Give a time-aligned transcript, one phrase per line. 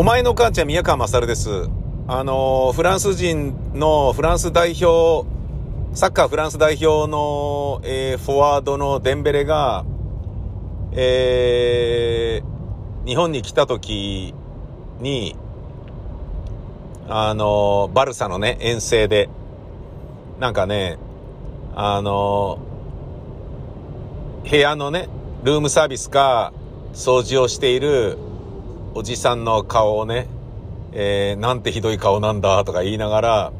[0.00, 1.68] お前の母ちゃん宮川勝です。
[2.08, 5.28] あの、フランス人のフランス代表、
[5.92, 9.84] サッカーフランス代表の、えー、フォワードのデンベレが、
[10.92, 14.34] えー、日本に来た時
[15.00, 15.36] に、
[17.06, 19.28] あの、バルサのね、遠征で、
[20.38, 20.96] なんかね、
[21.74, 22.58] あの、
[24.48, 25.10] 部屋のね、
[25.44, 26.54] ルームサービスか、
[26.94, 28.16] 掃除をしている
[28.94, 30.26] おじさんの顔をね、
[30.92, 33.52] えー、なんてひどい顔なんだとか言いながら、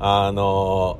[0.00, 0.98] あの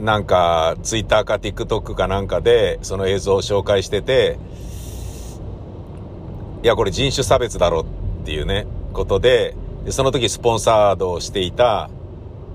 [0.00, 4.38] なんか、ツイッターか TikTok かなんかで、その映像を紹介してて、
[6.62, 7.84] いや、これ人種差別だろっ
[8.24, 11.90] ていうね、ことで、でその時スポンサードをしていた、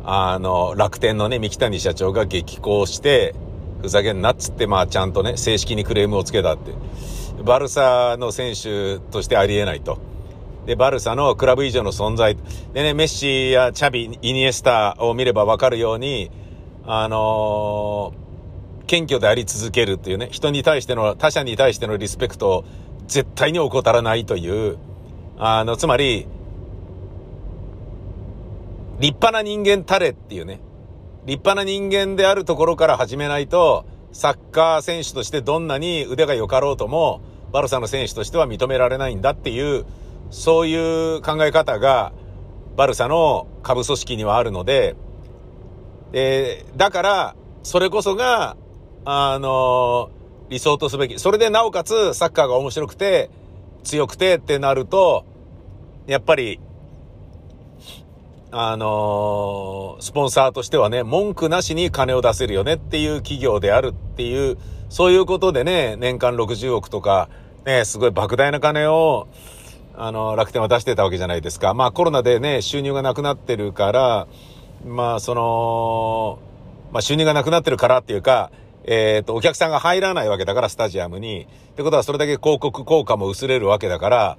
[0.05, 3.35] あの、楽天のね、三木谷社長が激高して、
[3.81, 6.71] ふざけんなっつって、まあちゃんとね、正式にクレームをつけたって。
[7.44, 9.99] バルサの選手としてありえないと。
[10.66, 12.38] で、バルサのクラブ以上の存在。
[12.73, 16.31] でね、メッシやチャビ、イニエスタを見ればわかるように、
[16.86, 22.66] あのー、謙虚であり続けるっていうね、人に対しての、他者に対してのリスペクトを
[23.08, 24.77] 絶対に怠らないという、
[25.38, 26.27] あの、つまり、
[28.99, 30.61] 立派な人間たれっていうね、
[31.25, 37.21] 立派な人間であるところから始めないと、サッカー選手としてどんなに腕が良かろうとも、
[37.53, 39.85] バルサの選手としては認められないんだっていう、
[40.31, 42.11] そういう考え方が、
[42.75, 44.95] バルサの下部組織にはあるので、
[46.13, 48.57] えだから、それこそが、
[49.05, 50.09] あの
[50.49, 51.19] 理想とすべき。
[51.19, 53.29] それでなおかつ、サッカーが面白くて、
[53.83, 55.25] 強くてってなると、
[56.07, 56.59] やっぱり、
[58.51, 64.58] あのー、スポンサーとしてはね、文句なしに金を出せるよねっていう企業であるっていう、
[64.89, 67.30] そういうことでね、年間60億とか、
[67.65, 69.27] ね、すごい莫大な金を、
[69.95, 71.73] あの、楽天は出してたわけじゃないですか。
[71.73, 74.27] まあコロナでね、収入がなくなってるから、
[74.85, 76.39] まあその、
[76.91, 78.51] まあ収入がなくなってるからっていうか、
[78.85, 81.47] えっ、ー、と、お客さんが入らないわけだから、スタジアムに。
[81.71, 84.37] ってことは、それだけ広告効果も薄れるわけだから、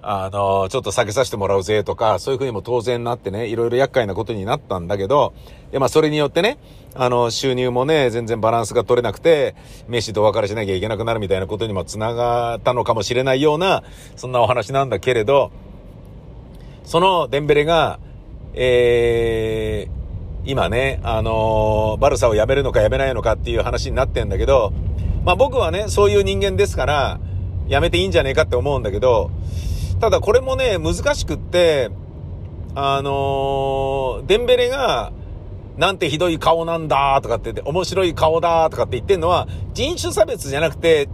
[0.00, 5.34] あの、ちょっと下げさせてもらうぜとか、そういうふうにも当然なってね、いろいろ厄介なことになったんだけど、
[5.70, 6.58] で、まあそれによってね、
[6.96, 9.56] あの、収入もね、全然バランスが取れなくて、
[9.88, 13.82] メッシとお別れしなきゃいけなくなるみたいなことにも繋がったのかもしれないような、
[14.14, 15.50] そんなお話なんだけれど、
[16.84, 17.98] そのデンベレが、
[18.54, 24.72] えー、今ね、あのー、バルサを辞めるのか辞めないのかっていう話になってんだけど、
[25.24, 27.18] まあ僕はね、そういう人間ですから、
[27.68, 29.30] 辞めていいんじゃねえかって思うんだけど、
[30.00, 31.90] ただこれもね、難しくって、
[32.76, 35.12] あのー、デンベレが、
[35.76, 41.08] なんてひどい顔なんだとかって言って、面白い顔だとかって言ってんのは、人種差別じゃなくて、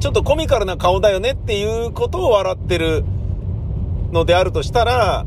[0.00, 3.04] ちょっとコミカルな顔だよねっていうことを笑ってる
[4.12, 5.24] のであるとしたら、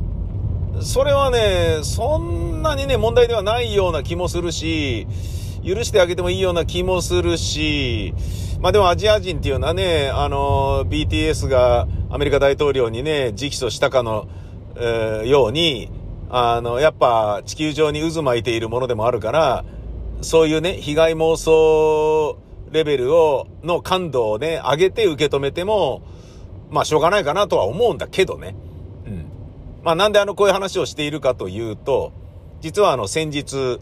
[0.82, 5.08] それはね、そんなにね、問題ではないような気もするし、
[5.66, 8.14] 許してあげてもいいような気もするし、
[8.62, 14.28] まあでもアジア人っていうのはね、あの、BTS がアメリカ大統領にね、直訴したかの、
[14.76, 15.90] えー、ように、
[16.30, 19.66] あの、やっぱ地球上に渦巻いているものでもあるから、
[20.22, 22.38] そういうね、被害妄想
[22.72, 26.04] レベルを、の感度をね、上げて受け止めても、
[26.70, 28.56] まあしょうがないかなとは思うんだけどね。
[29.08, 29.26] うん。
[29.84, 32.12] まあなんであの、こういう話をしているかというと、
[32.62, 33.80] 実はあの、先日、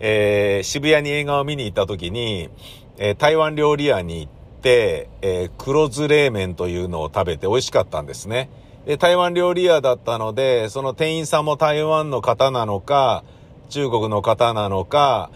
[0.00, 2.50] えー、渋谷に映画を見に行った時に、
[2.98, 8.50] えー、台湾料理屋に行って、えー、黒酢冷麺というのを食べて美味しかったんですね。
[8.86, 13.24] で、台湾料理屋だったので、その店員さんも台湾の方なのか、
[13.68, 15.30] 中国の方なのか、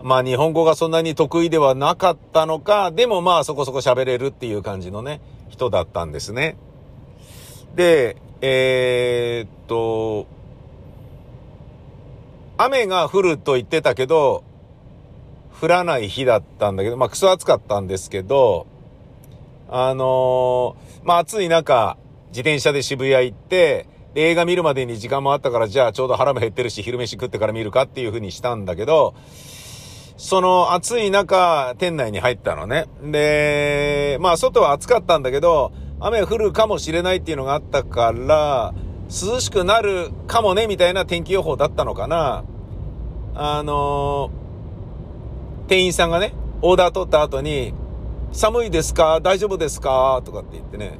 [0.00, 6.56] まあ日本語がそんなに得意ではなかったのか、でもまあそこそこ喋れるっていう感じのね、人だったんですね。
[7.74, 10.28] で、えー、っと、
[12.56, 14.44] 雨が降ると言ってたけど、
[15.60, 18.66] 降らない日だったんだけど、まあ、クソ暑かったんですけど、
[19.68, 21.96] あのー、まあ、暑い中、
[22.34, 23.86] 自転車で渋谷行って、
[24.16, 29.14] 映画見るまでに時間もあったから、じゃあちょうど腹も減ってるし、昼飯食ってから見るかっていう風にしたんだけど、
[30.16, 32.86] その暑い中、店内に入ったのね。
[33.04, 35.70] で、まあ外は暑かったんだけど、
[36.00, 42.42] 雨降るかもしれないっていうのがあったから、涼しくなるかもね、みたいな天気予報だったのかな。
[43.36, 47.72] あのー店員さんがね、オーダー取った後に、
[48.32, 49.20] 寒いですか？
[49.20, 50.20] 大丈夫ですか？
[50.24, 50.98] とかって言ってね。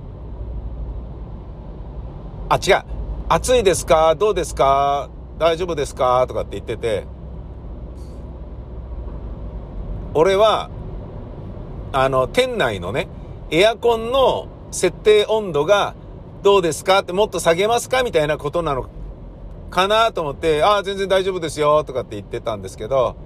[2.54, 2.84] あ、違う。
[3.28, 4.14] 暑いですか？
[4.14, 5.10] どうですか？
[5.40, 6.24] 大丈夫ですか？
[6.28, 7.04] とかって言ってて、
[10.14, 10.70] 俺は、
[11.92, 13.08] あの、店内のね、
[13.50, 15.96] エアコンの設定温度が
[16.44, 17.00] どうですか？
[17.00, 18.04] ってもっと下げますか？
[18.04, 18.88] みたいなことなの
[19.70, 21.82] かなと思って、ああ、全然大丈夫ですよ。
[21.82, 23.16] とかって言ってたんですけど、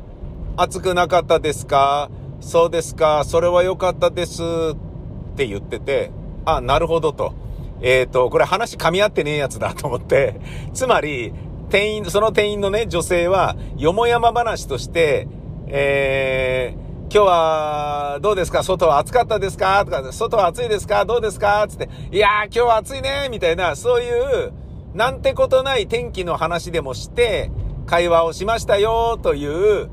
[0.57, 2.09] 暑くなかったですか？
[2.41, 3.25] そうですか。
[3.27, 4.43] それは良かったです。
[4.43, 6.13] って言ってて、
[6.47, 7.35] あ、なるほどと。
[7.81, 10.41] えっ、ー、と、これ話噛み合ってねえやつだと思って、
[10.75, 11.33] つまり、
[11.71, 15.29] 店員、その店員のね、女性は、よもやま話として、
[15.67, 18.63] えー、今日は、どうですか？
[18.63, 19.85] 外は暑かったですか？
[19.85, 21.05] とか、外は暑いですか？
[21.05, 21.67] どうですか？
[21.69, 24.53] つって、いやー、今日は暑いねみたいな、そういう、
[24.95, 27.51] なんてことない天気の話でもして、
[27.87, 29.89] 会話をしましたよ、という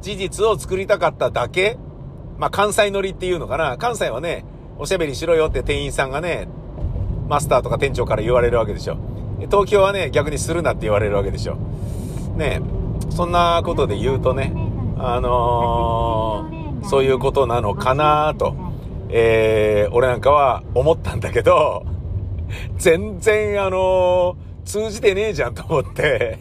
[0.00, 1.76] 事実を作りたかっただけ。
[2.38, 3.76] まあ、関西乗りっていうのかな。
[3.76, 4.44] 関西はね、
[4.78, 6.48] おしゃべりしろよって店員さんがね、
[7.30, 8.96] マスターとか店長から言われるわけでしょ。
[9.52, 11.54] 東京はね、逆にするなって言われるわけでしょ。
[12.36, 12.60] ね
[13.10, 14.52] そんなことで言うとね、
[14.98, 18.56] あのー、そういうことなのかなと、
[19.10, 21.86] えー、俺なんかは思ったんだけど、
[22.78, 26.40] 全然あのー、通じてねえじゃんと思って、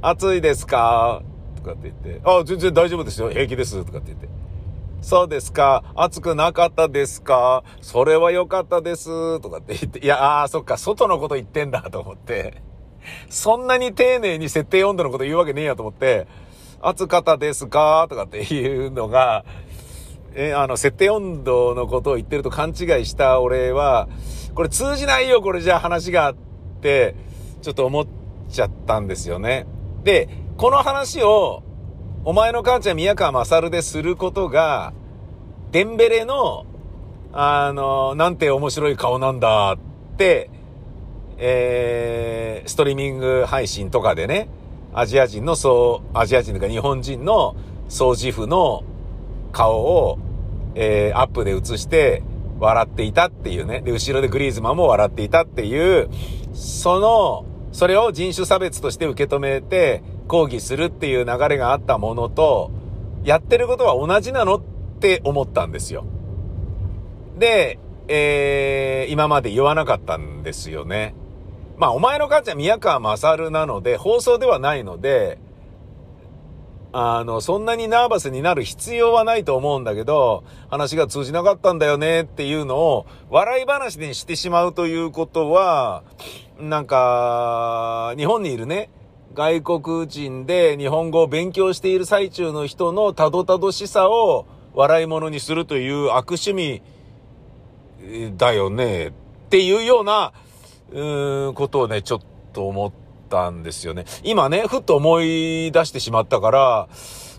[0.00, 1.22] 暑いですか？
[1.56, 3.30] とかって言って、あ、全然大丈夫ですよ。
[3.30, 3.84] 平気です。
[3.84, 4.28] とかって言って。
[5.04, 5.84] そうですか。
[5.94, 7.62] 暑くなかったですか。
[7.82, 9.38] それは良かったです。
[9.40, 12.62] とかって言って、いや、ああ、そっか、外のこと言ってんだと思って、
[13.28, 16.26] そんなに丁寧に設定温度のこと言うわけねえやと思って、
[16.80, 18.06] 暑かったですか。
[18.08, 19.44] とかっていうのが、
[20.34, 23.42] え、あの、設定温度のことを言ってると勘違いした。
[23.42, 24.08] 俺は、
[24.54, 26.34] これ通じないよ、これじゃあ話があっ
[26.80, 27.14] て、
[27.60, 28.06] ちょっと思っ
[28.48, 29.66] ちゃったんですよね。
[30.02, 31.62] で、この話を、
[32.26, 34.94] お前の母ちゃん宮川勝ですることが、
[35.72, 36.64] デンベレの、
[37.34, 40.48] あの、なんて面白い顔なんだって、
[41.36, 44.48] えー、ストリーミング配信とかでね、
[44.94, 47.56] アジア人のそう、アジア人とか日本人の
[47.90, 48.84] 掃除婦の
[49.52, 50.18] 顔を、
[50.74, 52.22] えー、アップで映して
[52.58, 53.82] 笑っていたっていうね。
[53.82, 56.08] で、後ろでグリーズマンも笑っていたっていう、
[56.54, 62.70] その、それを人種差別として受け止めて抗議するっていう流れがあったものと、
[63.24, 64.62] やってることは同じなのっ
[65.00, 66.04] て思ったんですよ。
[67.38, 67.78] で、
[68.08, 71.14] えー、今まで言わなかったんですよね。
[71.76, 75.38] まあ、お前の母ちゃん宮川勝なので、放送ではないので、
[76.96, 86.04] あの、そんなにナーバスになる必要はないと思うんだけど、話が通じなかったんだよねっていうのを、笑い話にしてしまうということは、
[86.60, 88.90] なんか、日本にいるね、
[89.34, 96.82] 外国人で日本語を勉強している最中の人のたどたどしさを笑い物にするという悪趣味
[98.36, 99.12] だよねっ
[99.50, 100.32] ていうような、
[100.92, 102.20] うん、ことをね、ちょっ
[102.52, 102.92] と思っ
[103.28, 104.04] たんですよね。
[104.22, 106.88] 今ね、ふっと思い出してしまったから、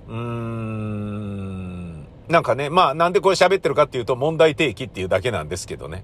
[0.07, 6.03] うーん、なんかね、まあなんでこれ喋ってるかっていうと問題提起っていうだけなんですけどね。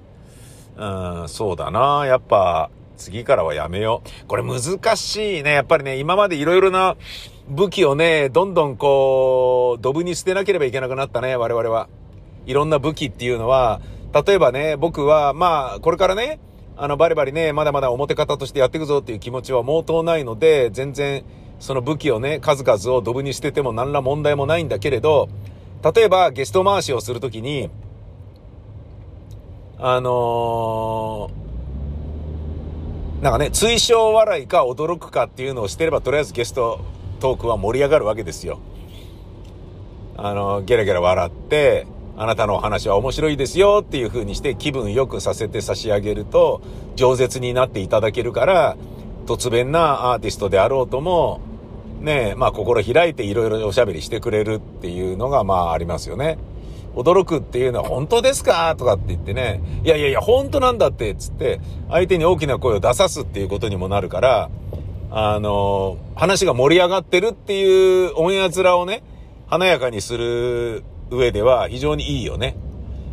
[0.77, 2.05] うん、そうだな。
[2.05, 2.69] やっぱ、
[3.01, 4.27] 次からはやめよう。
[4.27, 4.61] これ難
[4.95, 5.53] しいね。
[5.53, 6.95] やっぱりね、今までいろいろな
[7.49, 11.89] 武器をね、どんどんこう、ドブに捨てなければいけなくなったね、我々は。
[12.45, 13.81] いろんな武器っていうのは、
[14.25, 16.39] 例えばね、僕は、まあ、これからね、
[16.77, 21.23] あの、バリバリね、まだまだ表方としてやっていくぞっていう気持ちは毛頭ないので、全然、
[21.59, 25.29] その武器をね、数々をドブに捨てても何ら問題もないんだけれど、
[25.95, 27.69] 例えばゲスト回しをするときに、
[29.77, 31.40] あのー
[33.21, 36.81] なんかね、追奨笑いか驚くかっていうのをしてれば、とりあえずゲスト
[37.19, 38.59] トークは盛り上がるわけですよ。
[40.17, 41.85] あの、ゲラゲラ笑って、
[42.17, 46.61] あなたのお話は面白いですよっていう風にして気分良くさせて差し上げると、
[46.95, 48.75] 饒舌になっていただけるから、
[49.27, 51.41] 突然なアーティストであろうとも、
[51.99, 56.39] ねまあ心開いていろいろおしゃべりしてくれるっていうのがまあありますよね。
[56.95, 58.75] 驚くっていうのは本当ですか？
[58.77, 64.49] とかって言ってね、いやいやいや、本当なんだって、つって、相手に大きな声を出さすっていうことにもなるから、
[65.09, 69.03] あの、話が盛り上がってるっていうオンエア面をね、
[69.47, 72.55] 華やかにする上では非常にいいよね。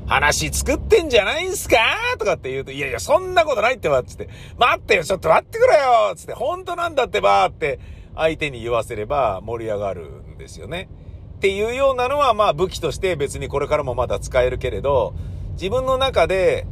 [0.07, 1.77] 話作ってんじゃないんすか？
[2.19, 6.15] とかって言うと、いやいや、そんなことないってば、つって、待ってよ、ちょっと待ってくれよ！
[6.17, 7.79] つって、本当なんだってばって、
[8.17, 10.89] 相手に言わせれば盛り上がるんですよね。
[11.39, 15.15] っていうようなのはまあ武器として別にこれからもまだ使えるけれど、
[15.53, 16.67] 自分の中で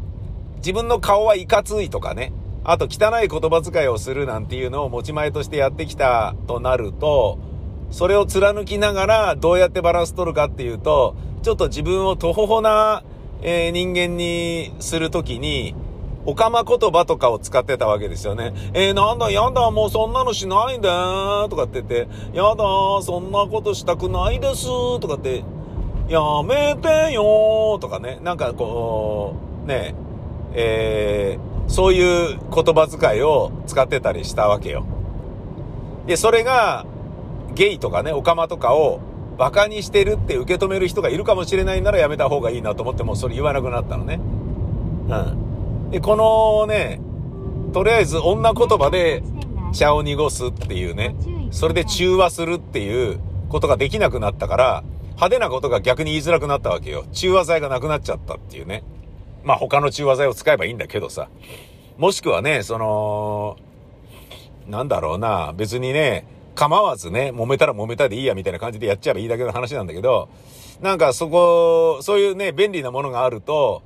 [0.56, 2.32] 自分の顔はいかついとかね、
[2.64, 7.38] あと汚い言葉遣いをするなんていうのを持ち前としてやってきたとなると、
[7.92, 13.04] それを貫きながらどうやってバランス取るかっていうと、ちょっと自分をとほほな、
[13.42, 15.76] え、人間にするときに、
[16.26, 18.52] おかま言葉とかを使ってたわけですよね。
[18.74, 22.64] えー、なんだ、やだ、もうそんなのしないんだとかって言って、やだ、
[23.02, 25.44] そんなことしたくないですーとかって、
[26.08, 29.94] やめてよーとかね、なんかこう、ね、
[30.52, 34.84] えー、そういう言葉遣いを使ってたりしたわけよ。
[36.06, 36.86] で、それが、
[37.54, 39.00] ゲイとかね、オカマとかを
[39.38, 44.20] 馬鹿にしてるって受け止める人がいるかもしれないならやめた方がいいなと思ってもそれ言わなくなったのね。
[45.08, 45.45] うん。
[45.90, 47.00] で、このね、
[47.72, 49.22] とりあえず女言葉で
[49.72, 51.14] 茶を濁すっていうね、
[51.50, 57.04] それで中和するっていうことができなくなったから、派手なことが逆に言いづらくなったわけよ。
[57.12, 58.82] 中和剤がなくなっちゃったっていうね。
[59.44, 61.28] まあ他の中和剤を使えばいいんだけどさ。
[61.96, 63.56] もしくはね、その、
[64.66, 70.28] なんだろうな、別にね、構わずね、揉めたら揉めたでいいやみたいな感じでやっちゃえばいいだけの話なんだけど、
[70.82, 73.82] なんかそこ、そういうね、便利なものがあると、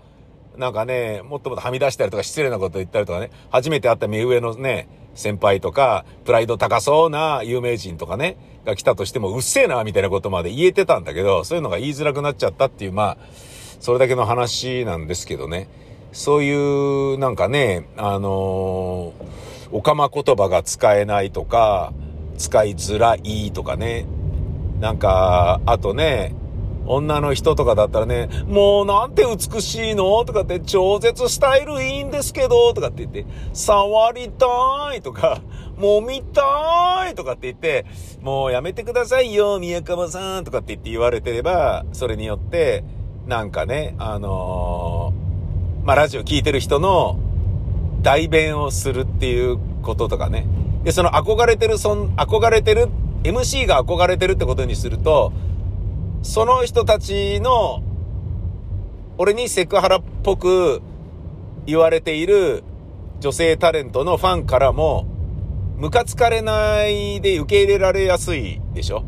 [0.56, 13.16] なんかね、もっともっとはみ出したりとか失礼なこと言ったりとかね、初めて会った目上のね、先輩とか、プライド高そうな有名人とかね、が来たとしても、うっせえな、みたいなことまで言えてたんだけど、そういうのが言いづらくなっちゃったっていう、まあ、
[13.80, 15.68] それだけの話なんですけどね。
[16.12, 19.12] そういう、なんかね、あのー、
[19.72, 21.92] おかま言葉が使えないとか、
[22.36, 24.06] 使いづらいとかね。
[24.80, 26.34] なんか、あとね、
[26.90, 30.24] 女の人とかだったらね、もうなんて美しいの？
[30.24, 34.46] とかって、超絶スタイルいいんですけどとかって言って、触りた
[34.94, 35.40] いとか、
[35.76, 37.86] もみたいとかって言って、
[38.20, 42.84] もうやめてくださいよ、宮川さんとかって言って言われてれば、それによって、
[43.26, 47.18] なんかね、あのー、まあ、ラジオ聞いてる人の
[48.02, 50.46] 代弁をするっていうこととかね。
[50.84, 52.88] で、その憧れてる、そん、憧れてる、
[53.22, 55.32] MC が憧れてるってことにすると、
[56.22, 57.82] その人たちの、
[59.18, 60.82] 俺にセクハラっぽく
[61.66, 62.62] 言われている
[63.20, 65.06] 女性タレントのファンからも、
[65.76, 69.02] ムカつかれないで受け入れられやすいでしょ？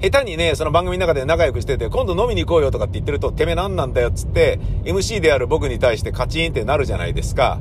[0.00, 7.60] 下手にね、その番組の中で仲良くしてて、今度飲みに行こうよとかって言ってると、てめえ何なんだよっつって、MC である僕に対してカチンってなるじゃないですか。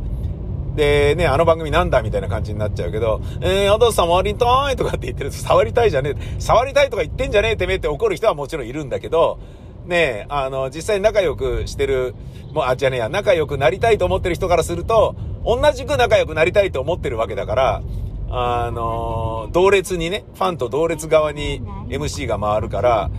[0.75, 9.39] で、ね、あの番組なんだみたいな感じになっちゃうけど、えー、アドさん触りたいとかって言ってると、触りたいじゃねえ、触りたいとか言ってんじゃねえてめえって怒る人はもちろんいるんだけど、
[9.85, 12.15] ねえあの、実際仲良くしてる、
[12.53, 15.15] もう、あ、じゃねえや、仲良くなりたいと思ってる人からすると、
[15.45, 17.83] 同じく仲良くなりたいと思ってるわけだから、
[18.29, 23.11] あの、同列にね、ファンと同列側に MC が回るから、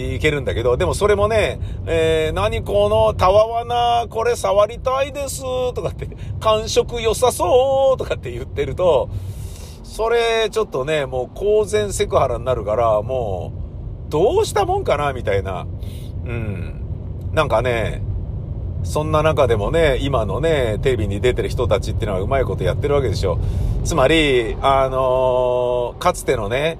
[0.00, 5.42] いけるんだけど、でもそれもね、えー、何このたわわな、これ触りたいです、
[5.74, 6.08] とかって、
[6.40, 9.10] 感触良さそう、とかって言ってると、
[9.82, 13.52] それちょっとね、もう公然セクハラになるから、も
[14.08, 15.66] う、どうしたもんかな、みたいな。
[16.24, 16.80] うん。
[17.32, 18.02] なんかね、
[18.82, 23.38] そんな中でもね、今のね、テレビに出てる人たちっていうのはうまいことやってるわけでしょ。
[23.84, 26.78] つまり、あのー、かつてのね、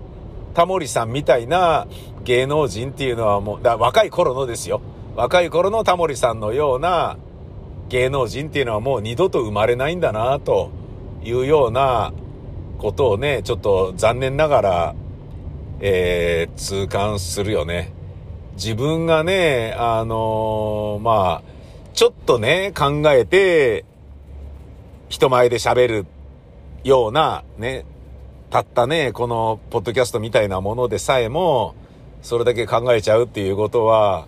[0.54, 1.86] タモリさんみたいな
[2.24, 4.80] 芸能人っていうのはもう、だ若い頃のですよ。
[5.16, 7.16] 若い頃のタモリさんのような
[7.88, 10.70] 芸能人っていうのはもう二度と生まれないんだな、と
[11.22, 12.12] いうような
[12.78, 14.94] ことをね、ちょっと残念ながら、
[15.80, 17.92] えー、痛感するよね。
[18.54, 21.50] 自分がね、あのー、まあ、
[21.94, 23.84] ちょっとね、考えて、
[25.08, 26.06] 人前で喋る
[26.84, 27.84] ようなね、
[28.50, 31.74] たったね、このポッドキャストみたいなものでさえも、
[32.22, 34.26] それだけ考えちゃうっていうことは、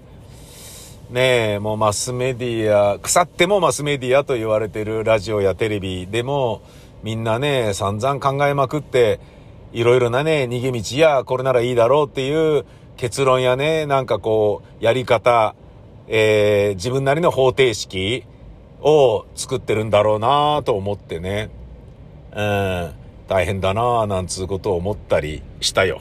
[1.10, 6.62] ねえ、もうマスメディア、腐ってもマスメディアと言われてるラジオやテレビでも、
[7.02, 9.20] みんなね、散々考えまくって、
[9.72, 12.64] いろいろなね、逃げ道や、これならいいだろうっていう
[12.96, 15.54] 結論やね、なんかこう、やり方、
[16.08, 18.24] えー、自分なりの方程式
[18.80, 21.50] を作ってるんだろうなと思ってね。
[22.34, 22.92] うん。
[23.28, 26.00] 大変だなぁなんつうことを思ったりしたよ。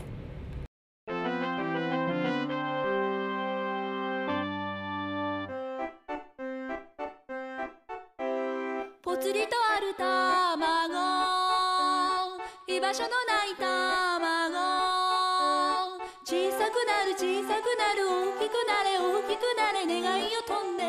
[17.61, 20.83] くなる大きくなれ大きくなれ願いを飛んで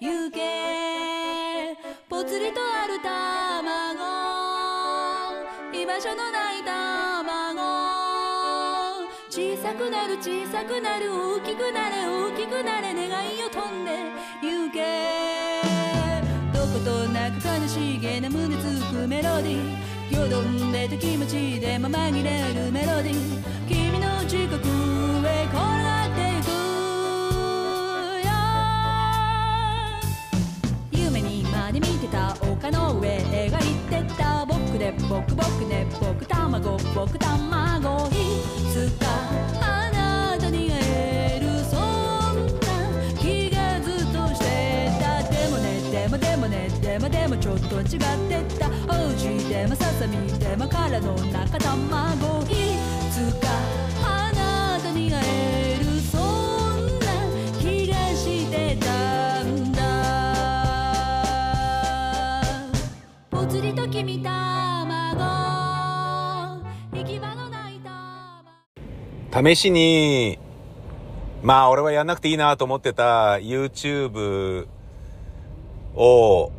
[0.00, 1.78] 行け。
[2.08, 3.06] ぽつりとある卵。
[5.72, 7.60] 居場所のない卵。
[9.30, 13.90] 小さくなる小さくなる大きくなれ大きくなれ願いを飛んで
[14.42, 15.62] 行け。
[16.52, 20.16] どことなく悲しげな胸つくメロディー。
[20.16, 23.16] よどんでた気持ちでま紛れるメロディー。
[23.68, 24.54] 君の近く
[25.26, 25.95] へ転が
[31.80, 38.12] で見てた丘の上描いてた僕で僕僕で僕卵僕卵い
[38.72, 39.06] つか
[39.60, 42.72] あなたに会えるそんな
[43.20, 48.66] 気がずっとしてたでもねでもでもねでもでもちょっと違ってた。
[48.88, 52.45] おじでもささみでも殻の中卵。
[69.44, 70.38] 試しに、
[71.42, 74.66] まあ俺はやんなくていいなと思ってた YouTube
[75.94, 76.50] を、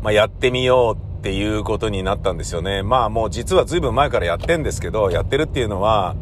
[0.00, 2.84] まあやってみようっていうことになったんですよね。
[2.84, 6.14] まあもう実は随分前からやってんですけど、やってるっていうのは、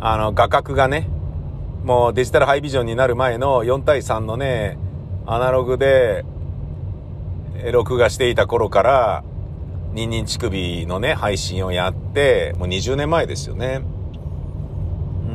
[0.00, 1.08] あの画角がね、
[1.84, 4.78] もうデジタルハイビジョンになる前の4対3のね、
[5.26, 6.24] アナログで、
[7.70, 9.24] 録画していた頃から、
[9.92, 13.82] ニンニン乳首のね、配信をやって、もう20年前ですよね。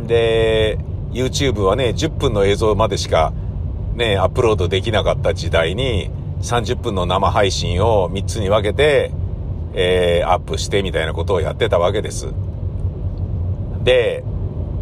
[0.08, 0.80] で、
[1.12, 3.34] YouTube はね、10分の映像までしか
[3.96, 9.12] ね、アップロードできなかった時代に、30分の生配信を3つに分けて、
[9.74, 12.28] えー、アップしてみたいなことをやってたわけです。
[13.84, 14.24] で、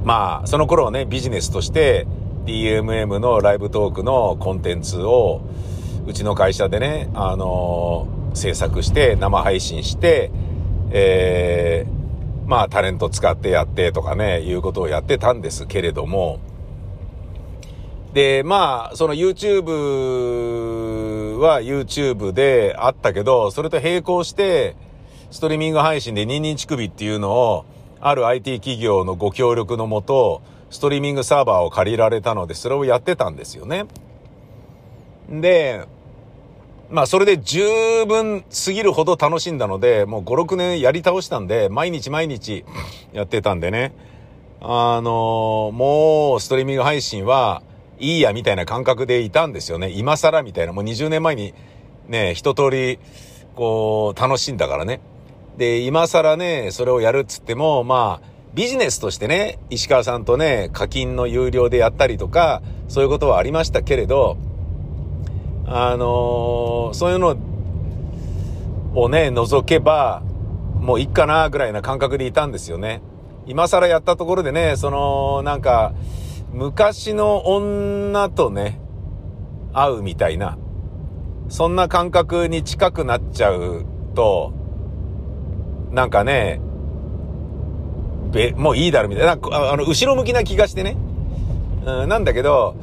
[0.03, 2.07] まあ、その頃はね、ビジネスとして
[2.45, 5.41] DMM のライブトークのコンテンツを、
[6.07, 10.31] うちの会社でね、あのー制作して、生配信して、
[10.91, 11.98] えー、
[12.49, 16.39] まあ、タレント使ってやってとかね、いうことをやってたんですけれども、
[18.11, 19.67] で、まあ、その YouTube
[21.37, 24.75] は YouTube であったけど、それと並行して、
[25.29, 27.65] ストリーミング配信でニンニン乳首っていうのを、
[28.01, 30.41] ある IT 企業のご協力のもと、
[30.71, 33.85] ストリーミングサーバーを借りられたので、それをやってたんですよね。
[35.29, 35.85] で、
[36.89, 42.65] まあそれで十分すぎるほど楽しんだので、もう5、6年やり倒したんで、毎日毎日
[43.13, 43.93] やってたんでね。
[44.61, 47.63] あのもうストリーミング配信は
[47.97, 49.89] いいやみたいな感覚でいたんですよね。
[49.89, 50.73] 今更みたいな。
[50.73, 51.53] もう20年前に
[52.07, 52.99] ね、一通り
[53.55, 55.01] こう楽しんだからね。
[55.57, 64.37] で、今更ね、それをやるっつっても、まあ、ビジネスとしてね、石川さんとね、課金の有料でやったりとか、そういうことはありましたけれど、
[65.71, 67.37] あのーそういうの
[68.95, 70.23] をね、除けば、
[70.79, 73.03] もういいかな、ぐらいな感覚でいたんですよね。
[73.45, 75.93] 今更やったところでね、その、なんか、
[76.51, 78.81] 昔の女とね、
[79.71, 80.57] 会うみたいな、
[81.49, 84.53] そんな感覚に近くなっちゃうと、
[85.91, 86.59] なんかね、
[88.31, 90.97] べ、もういいだろみたいな、あの、後ろ向きな気がしてね。
[91.85, 92.75] うん、なんだけど、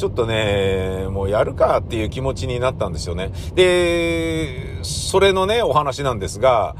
[0.00, 3.32] ちょっとね、もうやるかっていう気持ちになったんですよね。
[3.54, 6.74] で、それのね、お話なんですが、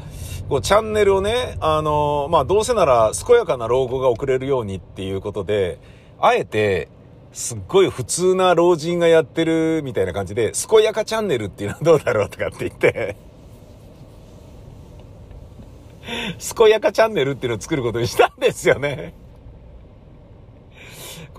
[0.49, 5.79] こうチャンネルをね、あの、まあ、どうせなら健やかな老後が送れるようにっていうことで、
[6.19, 6.89] あえて、
[7.35, 13.17] すっごい普通な老人がやってるみたいな感じで、健やかチャンネルっていうのはどうだろうとかって言って、
[16.57, 19.13] 健やかチャンネルっていうのを作ることにしたんですよね。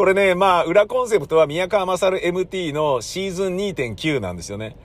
[0.02, 4.76] これね、まあ、裏コンセプトは宮川勝 MT のシーズン2.9なんですよね。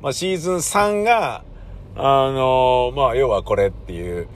[0.00, 1.44] まあ、シーズン3が、
[1.94, 4.28] あのまあ、要はこれっていう、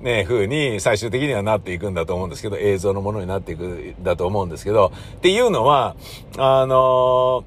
[0.00, 5.96] ね、風に最終的にはなっていくんだと思うんですけど、映像のものになっていくんだと思うんですけど、っていうのは、
[6.38, 7.42] あの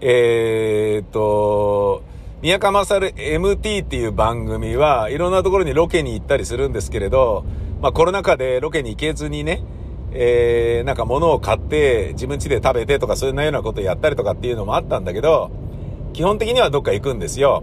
[0.00, 2.04] えーっと、
[2.40, 7.44] 宮川勝 MT っていう番組はいろんなところにロケに行ったりするんですけれど、
[7.82, 9.62] まあコロナ禍でロケに行けずにね、
[10.14, 15.50] えー、なんか物を買って自分家で食べてとかそういうようなことやったりとかっていうのもあったんだけど、
[16.12, 17.62] 基本的にはどっか行くんですよ。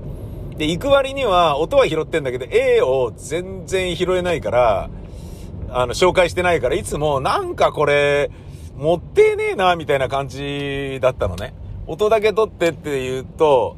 [0.58, 4.90] で、行く割には音は拾ってんだけど、A を全然拾えないから、
[5.70, 8.32] あの、紹介してないから、いつもなんかこれ、
[8.76, 11.54] 持ってねえな、みたいな感じだったのね。
[11.86, 13.78] 音だけ取ってって言うと、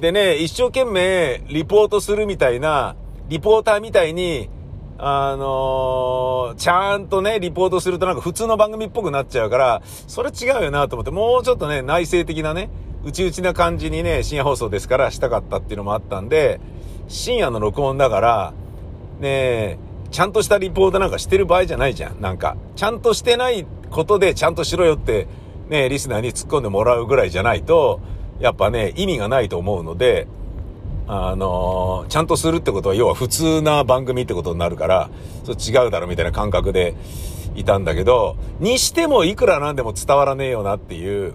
[0.00, 2.96] でね、一生懸命リポートするみたいな、
[3.28, 4.48] リポーターみたいに、
[4.98, 12.70] あのーちゃんとね、リポートするとなんか普通の番組っぽくなっちゃうから、それ違うよなと思って、もうちょっとね、内省的なね、
[13.04, 16.60] 内々な感じにね、深夜放送ですからしたかったっていうのもあったんで、
[17.08, 18.54] 深夜の録音だから、
[19.20, 19.78] ね、
[20.10, 22.20] ちゃんとしたリポートなんかしてる場合じゃないじゃん。
[22.20, 25.28] なんか、ちゃんとしてないことでちゃんとしろよって、
[25.68, 28.00] ね、リスナーに突っ込んでもらうぐらいじゃないと、
[28.40, 30.26] やっぱね、意味がないと思うので、
[31.08, 35.10] あのーちゃんとするってことは、要は普通な番組ってことになるから、
[35.44, 36.94] そ違うだろみたいな感覚で
[37.54, 41.34] いたんだけど、にしてもいくらなんでも伝わらねえよなっていう。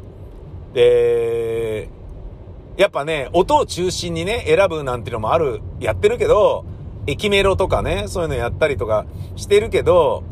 [0.74, 1.90] で、
[2.78, 6.66] やっぱね、音を中心にね、選ぶなんていうのもある、やってるけど、
[7.08, 9.06] 駅メロとかね、そういうのやったりとか
[9.36, 10.24] してるけど、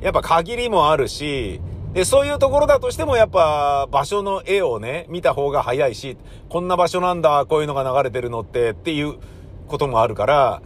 [0.00, 1.60] やっぱ限りもあるし、
[1.96, 6.18] で、そういうところだとしてもやっぱ場所の絵をね、見た方が早いし、
[6.50, 9.14] こんな場所なんだ、こういうのが流れてるのってっていう
[9.66, 10.60] こともあるから、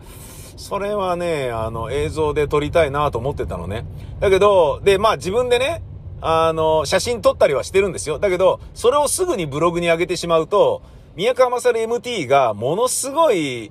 [0.56, 3.86] それはね、あの映像で撮りたいなと思ってたのね。
[4.18, 5.84] だけど、で、まあ自分でね、
[6.20, 8.18] あの、写真撮ったりはしてるんですよ。
[8.18, 10.82] だけど、それをすぐにブログに上げてしまうと、
[11.14, 13.70] 宮川勝 MT がものすごい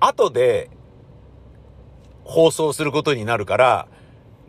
[0.00, 0.68] 後で
[2.24, 3.88] 放送することになるから、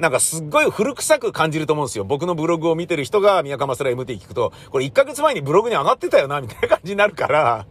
[0.02, 2.04] なんかすっごい古臭く感じると思うんですよ。
[2.04, 7.68] 僕のブログを見てる人が宮川勝 MT 聞くと、これ1ヶ月前にブログに上がってたよな、みたいな感じになるから、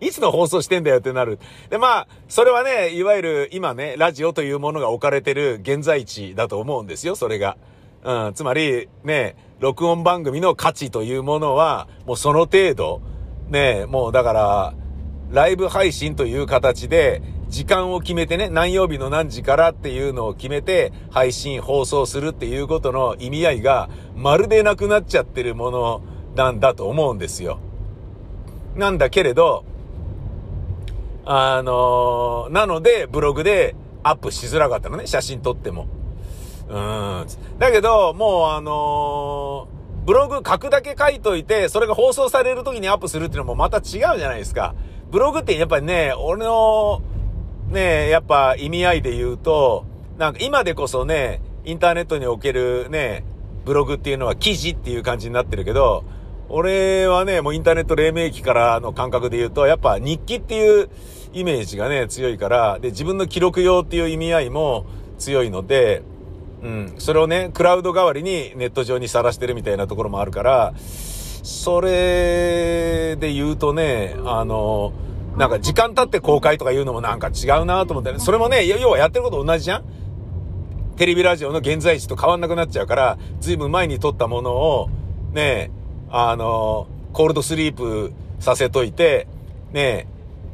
[0.00, 1.40] いつの放送してんだよってなる。
[1.68, 7.56] で、まあ、それはね、いわゆる今ね、ラジオというものが置かれてる現在地だと思うんですよ、それが。
[8.04, 13.02] うん、つまり、ね、録音番組の価値というものは、もうその程度、
[13.48, 14.74] ね、もうだから、
[15.32, 26.02] ライブ配信という形で、時間を決めてね、何曜日の何時からっていうのを決めて、配信、放送するっていうことの意味合いが、まるでなくなっちゃってるもの
[26.34, 27.58] なんだと思うんですよ。
[28.74, 29.64] なんだけれど、
[31.24, 35.88] あのー、なので、ブログでアップしづらかったのね、写真撮っても。
[36.68, 37.26] うん。
[37.58, 44.74] だけど、もうあのー、ブログ書くだけ書いといて、それが放送される時にアップするっていうのもまた違うじゃないですか。
[45.10, 47.02] ブログってやっぱりね、俺の、
[47.68, 49.84] ね、やっぱ意味合いで言うと、
[50.18, 53.24] なんか今でこそね、インターネットにおけるね、
[53.64, 56.04] ブログっていうのは記事っていう感じになってるけど、
[56.48, 60.88] 俺はね、もうインターネット黎明期からの感覚で言うと、やっぱ日記っていう
[61.32, 64.86] イメージがね、強いから、で、自分の記録用っていう意味合いも
[65.18, 66.02] 強いので、
[66.62, 66.94] うん。
[66.98, 74.92] それをね、クラウド代わりにネット上にさらしてるみたいなところもあるから、それで言うとね、あの、
[75.36, 79.84] なんか時間経って公開とか言うのもなんか違うなと思って、ね、それもね、要はやってること同じじゃん。
[80.96, 84.88] テレビラジオの現在地と変わんなくなっちゃうから、ずいぶん前に撮ったものを、
[85.32, 85.70] ね、
[86.08, 89.28] あの、コールドスリープさせといて、
[89.72, 90.08] ね、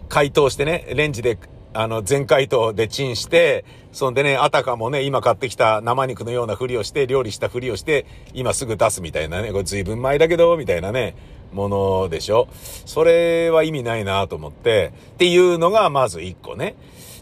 [0.09, 1.39] 解凍してね、レンジで
[1.75, 11.15] あの、全解凍でチンして、そんでね、あたかもね、今買ってきた生肉のようなふりをして、料理したふりをして、今すぐ出すみたいなね、これ随分前だけど、みたいなね、
[11.53, 12.49] ものでしょ？
[12.87, 16.75] それは意味ないなと思って、っていうのがまず一個ね。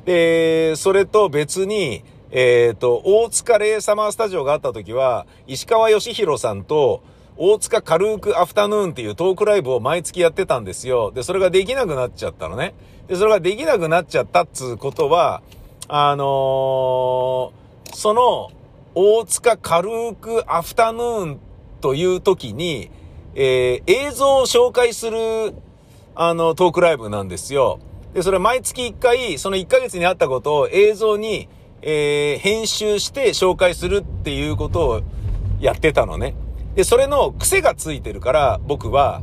[0.05, 7.03] で、それと別に、えっ、ー、と、大塚レイサマースタジオがあった時は、石川義弘さんと、
[7.37, 11.11] 大塚軽くアフタヌーンっていうトークライブを毎月やってたんですよ。
[11.11, 12.75] で、それができなくなっちゃったのね。
[13.09, 15.43] で、それができなくなっちゃったっつうことは、
[15.89, 17.51] あのー、
[17.95, 18.51] その、
[18.95, 21.41] 大塚軽くアフタヌーン
[21.81, 22.91] という時に、
[23.35, 25.55] えー、映像を紹介する、
[26.15, 27.79] あの、トークライブなんですよ。
[28.15, 31.49] で、それ毎月1回、その1ヶ月にあったことを映像に、
[31.83, 35.01] えー、編集して紹介するっていうことを
[35.61, 36.35] やってたのね。
[36.75, 39.23] で、それの癖がついてるから、僕は、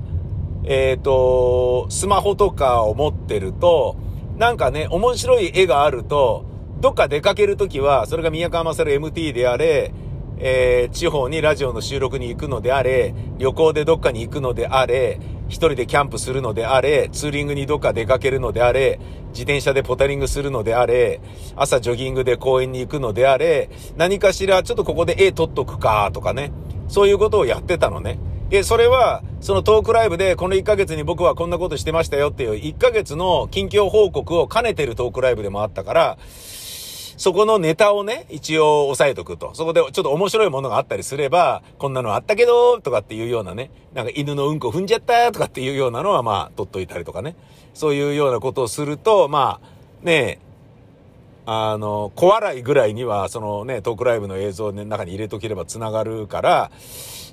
[0.63, 3.95] えっ、ー、と、スマホとかを持ってると、
[4.37, 6.45] なんかね、面白い絵があると、
[6.79, 9.91] どっか出かけるときは、それが宮川勝 MT であれ、
[10.39, 21.21] えー、地方にラジオの収録に行くのであれ、旅行でどっかに行くのであれ、一人でキャンプするのであれ、ツーリングにどっか出かけるのであれ、自転車でポタリングするのであれ、
[21.55, 26.51] 朝ジョギングで公園に行くのであれ、何かしらちょっとここで絵撮っとくかとかね。
[26.87, 28.17] そういうことをやってたのね。
[28.49, 36.17] で、それは、そのトークライブで、この1ヶ月に僕はこんなことしてましたよっていう1ヶ月の近況報告を兼ねてるトークライブでもあったから、
[37.17, 39.53] そこのネタをね、一応押さえとくと。
[39.55, 47.35] そこでちょっと面白いものがあったりすれば、こんなのあったけど、とかっていうようなね、なんか犬のうんこ踏んじゃったとかっていうようなのはまあ、取っといたりとかね。
[47.73, 50.39] そういうようなことをすると、まあ、ね
[51.47, 56.71] あの、小笑いぐらいには、そのね、トークライブの映像の中に入れとければ繋がるから、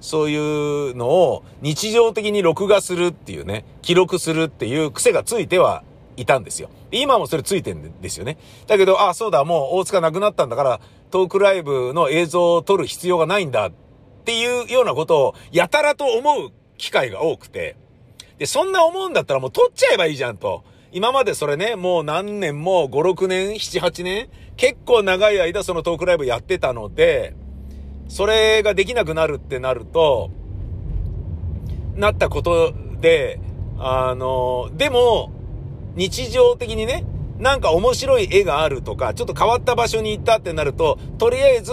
[0.01, 5.83] そういうのを日常的に録画するっていうね、記録するっていう癖がついては
[6.17, 6.71] いたんですよ。
[6.91, 8.39] 今もそれついてんですよね。
[8.67, 13.73] だけど、あ、そうだ、もう大塚なくなったんだから、トークライブの映像を撮る必要がないんだっ
[14.25, 17.77] ていうようなことをやたらと思う機会が多くて、
[18.39, 20.65] で、そんな思うんだったらもう撮っちゃえばいいじゃんと。
[20.93, 27.35] 今までそれね、もう何年も、5、6年、7、8年、結構長い間そのトークライブやってたので、
[28.09, 30.31] それができなくなるってなると、
[31.97, 33.41] なったことで、
[33.79, 35.33] あの、でも、
[35.97, 37.05] 日常的にね、
[37.39, 41.73] なんか面白い絵があるとか、ちょっと変わった場所に行ったってなると、とりあえず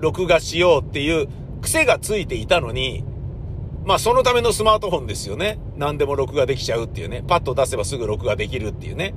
[0.00, 1.28] 録画しようっていう
[1.60, 3.04] 癖がついていたのに、
[3.84, 5.58] まあそのためのスマートフォンですよね。
[5.76, 7.24] 何でも録画できちゃうっていうね。
[7.26, 9.14] パッと出せばすぐ録画できるっていうね。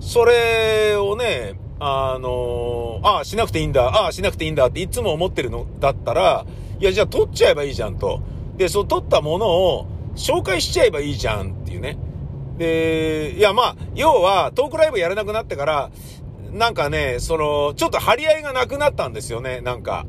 [0.00, 6.46] それをね、あのああ、しなくていいんだ、ああ、しなくていいんだっていつも思ってるのだったら、
[6.80, 8.20] いや、じゃあ撮っちゃえばいいじゃんと。
[8.56, 11.98] で、そう撮ったものを紹介しちゃえばいいじゃんっていうね。
[12.58, 15.90] で、いや、まあ、要は、トークライブやらなくなってから、
[16.52, 20.06] なんかね、その、ちょっと張り合いがなくなったんですよね、なんか。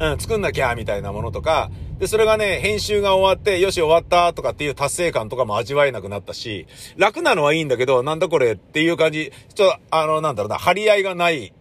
[0.00, 1.70] うん、作んなきゃ、みたいなものとか。
[1.98, 11.52] で、それがね、編集が終わって、よし終わったとかっていう達成感とかも味わえなくなったし、楽なのはいいんだけど、なんだこれっていう感じ、ちょっと、あの、なんだろうな、張り合いがない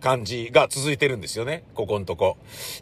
[0.00, 1.64] 感じが続いてるんですよね。
[1.74, 2.36] ここんとこ。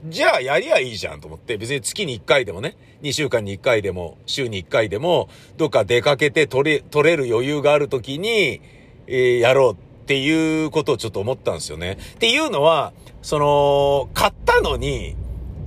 [0.07, 8.61] じゃあやりゃいいじゃんと思って、別に月に1回でもね、2週間に1回でも、週に1回でも、どっか出かけて取れ、取れる余裕がある時に、
[9.07, 9.77] えー、やろうっ
[10.07, 11.99] ていうことをちょっと思ったんですよね。
[12.15, 15.17] っていうのは、その、買ったのに、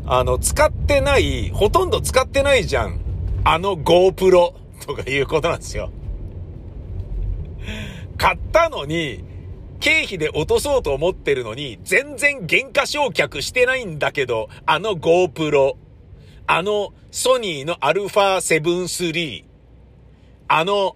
[0.05, 2.99] あの、使ってない、ほとんど使ってないじゃん。
[3.43, 4.53] あの GoPro
[4.85, 5.91] とかいうことなんですよ。
[8.17, 9.23] 買ったのに、
[9.79, 15.75] 経費で落とそうと思ってるのに、全然原価償却してないんだけど、あの GoPro、
[16.47, 19.45] あのソニーの α7 III、
[20.47, 20.95] あの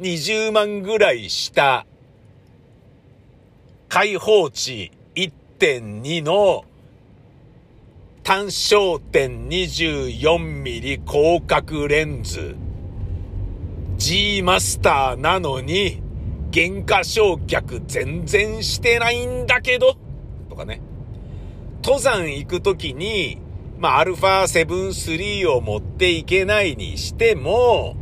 [0.00, 1.86] 20万ぐらいした
[3.88, 6.64] 開放値1.2の
[8.22, 12.54] 単焦点 24mm 広角レンズ
[13.96, 16.02] G マスターなのに
[16.52, 19.96] 原価償却全然してないんだけど、
[20.48, 20.80] とかね。
[21.82, 23.38] 登山行くときに、
[23.78, 27.96] まあ、アルファ7 3を持っていけないにしても、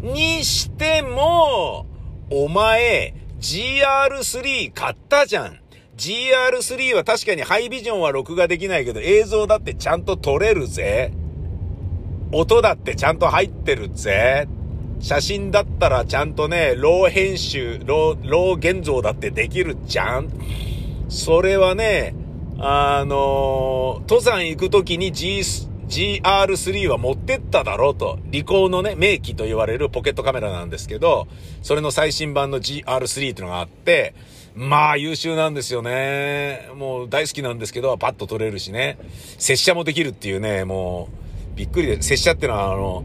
[0.00, 1.86] にしても、
[2.30, 5.58] お前、GR3 買ったじゃん。
[5.96, 11.12] GR3 は確かにハイビジョンは録画できないけど、映像だってちゃんと撮れるぜ。
[12.32, 14.46] 音だってちゃんと入ってるぜ。
[15.00, 20.30] 写真だったらちゃんとね、 RAW 編集、 RAW、RAW 現像だってできるじゃん
[21.08, 22.14] それはね、
[22.58, 25.42] あの登山行くときに G、
[25.88, 28.18] GR3 は持ってっただろうと。
[28.24, 31.28] リコーのね、名機と言われるポケットカメラなんですけど、
[31.62, 34.14] それの最新版の GR3 っていうのがあって、
[34.54, 36.68] まあ優秀なんですよね。
[36.74, 38.98] もう大好きなんですけど、パッと撮れるしね。
[39.38, 41.08] 拙者もできるっていうね、も
[41.54, 43.04] う、びっくりで、拙者ってのはあの、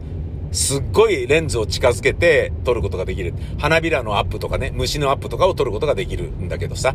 [0.52, 3.34] すっごいレンズを近づけて撮ることができる。
[3.58, 6.94] 花びらのアップとかね、虫のアップとかを撮ることができるんだけどさ。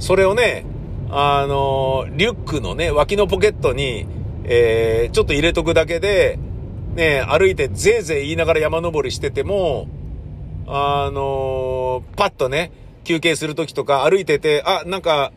[0.00, 0.66] それをね、
[1.08, 4.06] あの、リュックのね、脇のポケットに、
[4.44, 6.38] えー、ちょっと入れとくだけで、
[6.94, 9.88] ね、歩いてぜいぜい言いながら山登りしてても、
[10.66, 12.72] あのパッとね、
[13.04, 15.32] 休憩するときとか歩いてて、あ、なんか、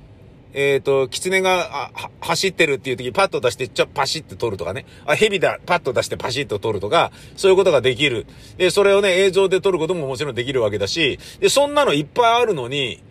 [0.54, 4.86] えっ、ー、と、狐が走ってるっていう時パッと出してちょ、パシッと撮るとかね。
[5.06, 8.26] あ、蛇だ、パッと出してパシッと撮るとか、そういうことができる。
[8.58, 13.04] で、それをね、映像で撮ることももちろんできるわけだし、で、そんなのいっぱいあるのに、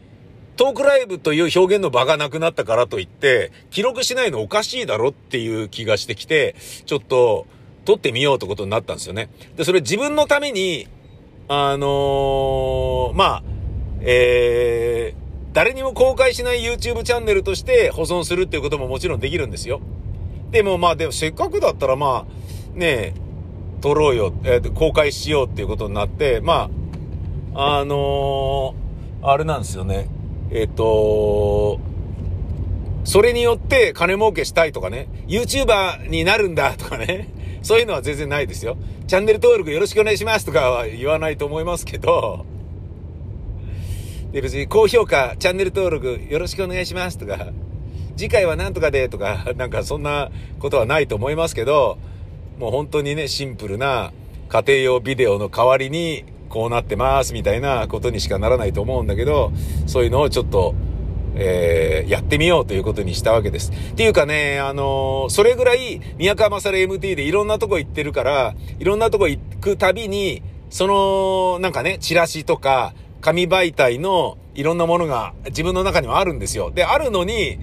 [0.56, 7.46] トークライブという表現の場がなくなったからといって、記録しないのおかしいだろっていう気がしてきて、ちょっと、
[7.84, 9.30] 撮ってみようってことになったんですよね。
[9.56, 10.88] で、それ自分のために、
[11.48, 13.42] あのー、まあ、
[14.00, 15.27] えー、
[15.58, 19.80] 誰にも公開しない YouTube チャンネルとして保存するっていうことももちろんできるんですよ。
[20.52, 23.14] でもまあでもせっかくだったらまあ、ねえ、
[23.80, 26.70] 撮ろうよ、えー、公開しようっていうことになって、ま
[27.56, 30.08] あ、あのー、あれなんですよね。
[30.52, 31.80] えっ、ー、と
[33.02, 37.30] それによって金儲けしたいとかね、YouTuber になるんだとかね、
[37.62, 38.76] そういうのは全然ないですよ。
[39.08, 42.46] チャンネル登録よろしくお願いしますとかは言わないと思いますけど、
[44.32, 47.46] で、別に高評価、チャンネル登録よろしくお願いしますとか、
[48.16, 51.98] 次回は何とかでとか、なんかそんなことはないと思いますけど、
[52.58, 54.12] もう本当にね、シンプルな
[54.48, 59.52] 家庭用ビデオの代わりにこうなってますみたいなことにしかならないと思うんだけど、
[59.86, 60.74] そういうのをちょっと、
[61.34, 63.70] えー、やってみようということにしたわけです。
[63.70, 76.70] っていうかね、あのー、それぐらい、宮川勝 MT でいろんなとこ行ってるから、いろんなとこ行くたびに、その、なんかね、チラシとか、紙媒体のいろんなものが自分の中にはあるんですよ。
[76.70, 77.58] で、あるのに、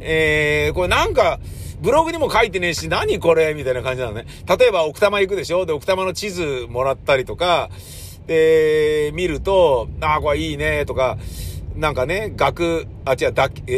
[0.00, 1.40] えー、これなんか、
[1.80, 3.54] ブログにも書いてねえし、何これ？
[3.54, 4.26] みたいな感じなのね。
[4.58, 5.64] 例えば、奥多摩行くでしょ？
[5.64, 7.70] で、奥多摩の地図もらったりとか、
[8.26, 11.18] で、見ると、ああ、これいいね、とか、
[11.78, 13.76] なんかね、学、あ、違う、だけ、えー、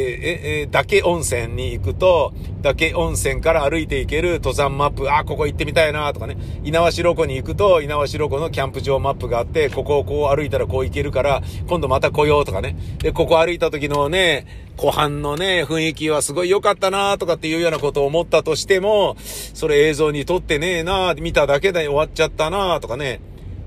[0.62, 2.32] えー、岳温泉に行くと、
[2.62, 12.74] 岳温泉から歩いて行ける登山マップ、あ、ここ行ってみたいなとかね、稲葉ロ湖に行くと、稲葉ロ湖のキャンプ場マップがあって、ここをこう歩いたらこう行けるから、今度また来ようとかね。
[13.00, 14.46] で、ここ歩いた時のね、
[14.78, 23.20] 湖畔のね、雰囲気はすごい良かったなとかっていうようなことを思ったとしても、それ映像に撮ってねえな見ただけで終わっちゃったなとかね。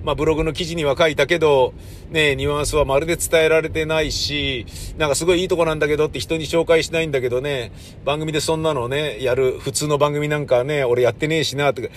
[0.04, 1.74] まあブログの記事には書いたけど、
[2.10, 4.66] ね、ニュアンスはまるで伝えられてないし、
[4.98, 7.72] なんかすごいいいとこなんだけどって人に紹介しないんだけどね、
[8.06, 11.88] 番組でそんなのね、やる、普通の番組なんかね、俺やってねえしな、とか、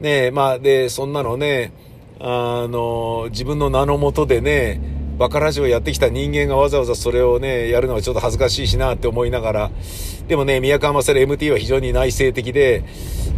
[0.00, 1.72] ね、まあで、そんなのね、
[2.18, 9.70] あの、自分の名のもとでね、バカラジオやってきた人間がわざわざそれをね、やるのはちょっと恥ずかしいしなって思いながら、
[10.28, 12.84] でもね、宮川勝 MT は非常に内省的で、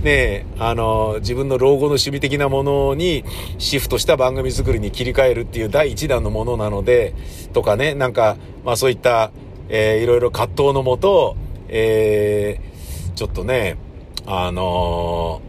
[0.04, 3.24] ね、あの、自分の老後の趣味的なものに
[3.58, 7.16] シフトした番組作りに切り替えるっていう第一弾のものなので、
[7.52, 9.32] とかね、なんか、まあそういった、
[9.68, 13.76] えー、いろいろ葛藤のもと、えー、ちょっとね、
[14.24, 15.42] あの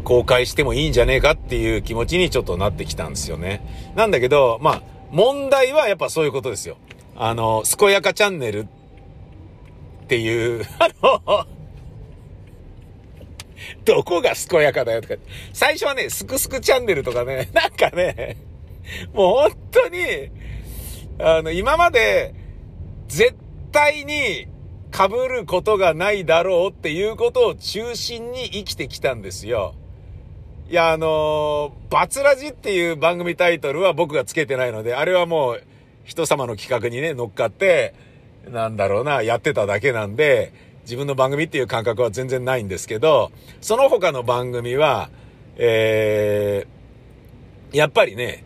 [0.00, 3.92] ー、公開してもいいんじゃねえかっていう気持ちにちょっとなってきたんですよね。
[3.96, 6.76] なんだけど、まあ、問題はやっぱそういうことですよ。
[7.16, 11.46] あの、健やかチャンネルっていう、あの、
[13.84, 15.14] どこが健やかだよとか。
[15.52, 18.36] 最初はね、すくすくチャンネルとかね、なんかね、
[19.12, 19.98] もう本当に、
[21.18, 22.34] あの、今まで、
[23.08, 23.34] 絶
[23.72, 24.46] 対に
[24.92, 29.74] 被ることがないだろうっていうことを中心に生きてきたんですよ。
[30.70, 35.62] いや、あのー、バツラジっていう番組タイトルは僕がつけてないので、あれはもう
[36.04, 37.92] 人様の企画にね、乗っかって、
[38.48, 40.52] なんだろうな、やってただけなんで、
[40.82, 45.10] 自分の番組っていう感覚は全然ないんですけど、その他の番組は、
[45.56, 48.44] えー、やっぱりね、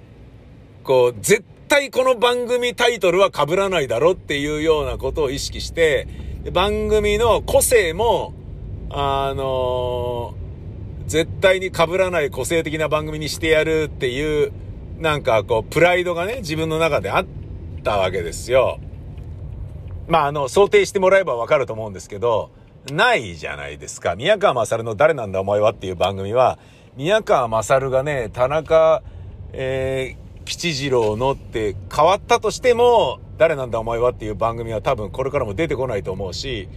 [0.83, 6.09] こう、絶対この番組タイトルは被らないだろっていうようなことを意識して、
[6.55, 8.33] 番組の個性も、
[8.89, 10.44] あのー
[11.07, 14.53] 絶対に被らない個性的な番組にしてやるっていう、
[14.99, 17.27] なんかこう、プライドがね、自分の中であっ
[17.83, 18.79] たわけですよ。
[20.07, 22.51] まあ、あの、想定してもらえばわかると思うんですけど、
[22.93, 24.15] ないじゃないですか。
[24.15, 26.59] 宮川勝の誰なんだお前はっていう番組は、
[26.97, 29.03] 宮川勝がね、田中、
[29.53, 36.69] えー、吉次郎のって変わったとしても、誰なんだお前はっていう番組は多分これからも出てこないと思うし、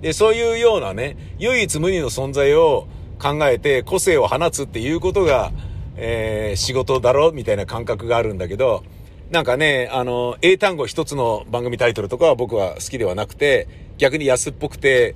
[0.00, 2.88] で、そういうようなね、唯一無二の存在を、
[3.20, 5.52] 考えて個性を放つっていうことが、
[5.96, 8.82] えー、仕事だろみたいな感覚があるんだけど、
[9.30, 15.14] なんかね、あの、英単語一つの番組タイトルとかは僕は好きではなくて、逆に安っぽくて、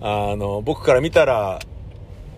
[0.00, 1.60] あの、僕から見たら、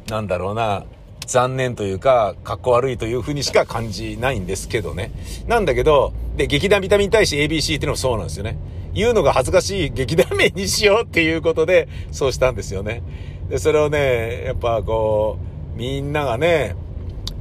[0.08, 0.84] なんだろうな、
[1.26, 5.10] 残念というか、格好悪いという風にしか感じないんですけどね。
[5.48, 8.56] なんだけど、で、劇団ビタミン大使 ABC っていうのもそうなんですよね。
[8.92, 13.02] 言うのが恥ずかしい劇団名にしようっていうことで、そうしたんですよね。
[13.50, 15.38] で、それをね、やっぱこ
[15.74, 16.76] う、みんながね、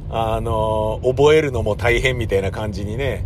[0.09, 3.23] あの、覚えるのも大変みたいな感じにね、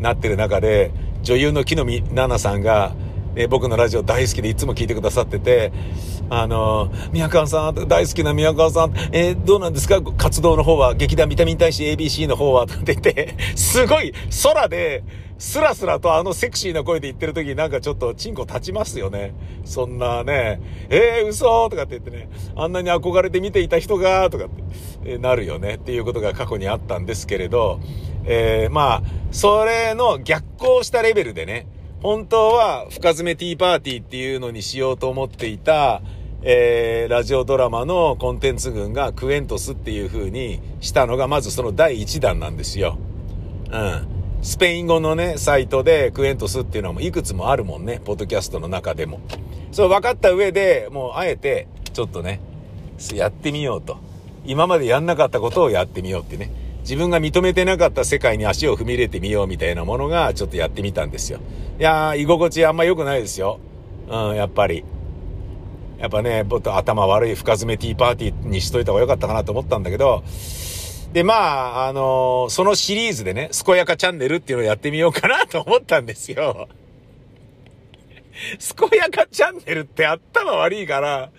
[0.00, 0.90] なってる中で、
[1.22, 2.92] 女優の木の実奈々さんが、
[3.36, 5.72] え僕のラジオ大好きでいつも聞いてくださってて、
[6.28, 10.00] あの、宮川さん、大好きな宮川さん、えー、どうなんですか？
[10.02, 15.02] 活動の方は、劇団ビタミン大使 ABC の方は、って言って、すごい空で、
[15.38, 19.34] スラスラとあのセクシーな声で言ってる時なんかちょっとチンコ立ちますよね。
[19.64, 24.62] そんなね、えー、嘘とかって言ってね、あんなに憧れて見ていた人が、とかって、
[25.04, 27.80] えー、なるよねっていうことが過去にあったんですけれど、
[28.24, 31.66] えー、まあ、それの逆行したレベルでね、
[32.00, 36.02] 本当は深爪ティーパーティーっていうのにしようと思っていた、
[36.42, 42.98] えー、ラジオドラマのコンテンツ群がクエントスっていう風にしたのがまずその第1弾なんですよ。
[43.70, 44.13] うん。
[44.44, 49.20] スペイン語のね、サイトでクエントスっていうのもいくつもあるもんね、ポッドキャストの中でも。
[49.72, 52.40] そう分かった上で、もうあえて、ちょっとね、
[53.14, 53.96] やってみようと。
[54.44, 56.50] 今までやんなかったことをやってみようってね。
[56.82, 61.38] 自分が認めてなかった世界に足を踏み入れてみようみたいなものがちょっとやってみたんですよ。
[61.80, 63.60] いやー、居心地あんま良くないですよ。
[64.10, 64.84] うん、やっぱり。
[65.98, 70.22] やっぱね、もっと頭悪い深爪ティーパーティーにしといた方が良かったかなと思ったんだけど、
[71.14, 76.68] で、まあ、あのー、そのシリーズでね、健やかチャンネルっていうのをやってみようかなと思ったんですよ。
[78.90, 81.30] 健やかチャンネルって頭悪いから、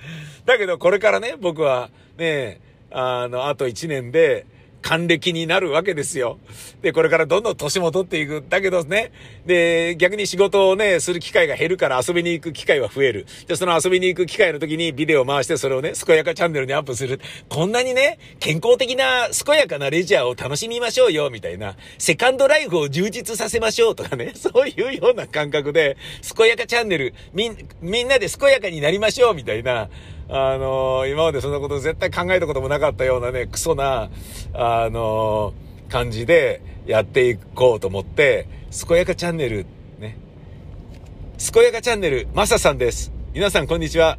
[0.45, 4.45] だけどこれからね、僕はね、あの、あと1年で、
[4.85, 6.37] 還暦になるわけですよ。
[6.83, 8.45] で、これからどんどん年も取っていく。
[8.47, 9.11] だけどね、
[9.43, 13.25] で、逆に仕事をね、する機会が減るから遊びに行く機会は増える。
[13.47, 17.19] で、その遊びに行く機会の時にビデオを回してそれをね、健やかチャンネルにアップする。
[17.49, 21.75] こんなにね、健康的な健やかなレジャーを楽しみましょうよ、みたいな。
[21.97, 25.97] セカンドライフを充実させましょうとかね、 そういうような感覚で、
[26.37, 27.49] 健やかチャンネル、み、
[27.81, 29.89] みんなで健やかになりましょう、みたいな。
[30.27, 34.09] あのー、今までそんなこと絶対考えたこともなかったようなね、クソな、
[34.53, 38.47] あのー、感じでやっていこうと思って、
[38.87, 39.65] 健やかチャンネル、
[39.99, 40.17] ね。
[41.53, 43.11] 健やかチャンネル、マサさんです。
[43.33, 44.17] 皆さんこんにちは。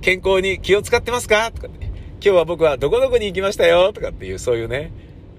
[0.00, 1.50] 健康に気を使ってますか？
[1.50, 1.90] とかね。
[2.20, 3.92] 今日は僕はどこどこに行きましたよ？
[3.92, 4.92] とかっていう、そういうね、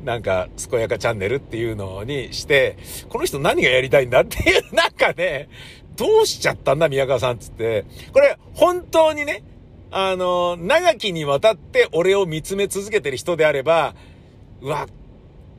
[0.03, 2.78] なんか、健やかチャンネルっていうのにして、
[3.10, 5.47] この人何がやりたいんだっていう、なんかね、
[5.98, 7.86] どうしちゃったんだ、宮川さんつって。
[8.14, 9.43] これ、本当にね、
[9.91, 13.95] あの、長きにわたって俺を見つめ続けてる人であれば、
[14.62, 14.88] うわ、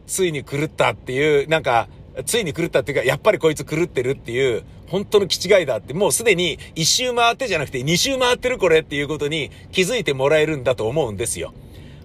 [0.07, 1.89] ついに狂ったっていう、なんか、
[2.25, 11.53] ついに狂ったっていうか、やっぱりこいつ狂ってるっていう、本当の気違いだって、もうすでに一周回ってじゃなくて二周回ってるこれっていうことに気づいてもらえるんだと思うんですよ。